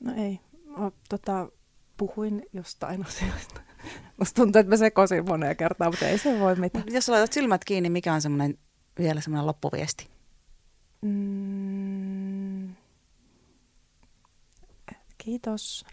No 0.01 0.13
ei. 0.17 0.41
O, 0.79 0.91
tota, 1.09 1.49
puhuin 1.97 2.43
jostain 2.53 3.07
asioista. 3.09 3.61
Musta 4.19 4.43
tuntuu, 4.43 4.61
että 4.61 4.71
mä 4.71 4.77
sekoisin 4.77 5.25
moneen 5.29 5.57
kertaan, 5.57 5.91
mutta 5.91 6.09
ei 6.09 6.19
se 6.19 6.41
voi 6.41 6.55
mitään. 6.57 6.85
Jos 6.91 7.09
laitat 7.09 7.33
silmät 7.33 7.65
kiinni, 7.65 7.91
mikä 7.91 8.15
on 8.15 8.23
semmoinen, 8.23 8.59
vielä 8.99 9.21
semmoinen 9.21 9.47
loppuviesti? 9.47 10.09
Mm. 11.03 12.75
Kiitos. 15.19 15.85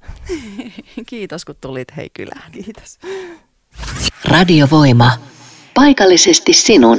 Kiitos, 1.10 1.46
kun 1.46 1.56
tulit 1.62 1.96
hei 1.98 2.10
kylään. 2.10 2.52
Kiitos. 2.52 3.00
Radiovoima. 4.26 5.12
Paikallisesti 5.74 6.54
sinun. 6.54 6.98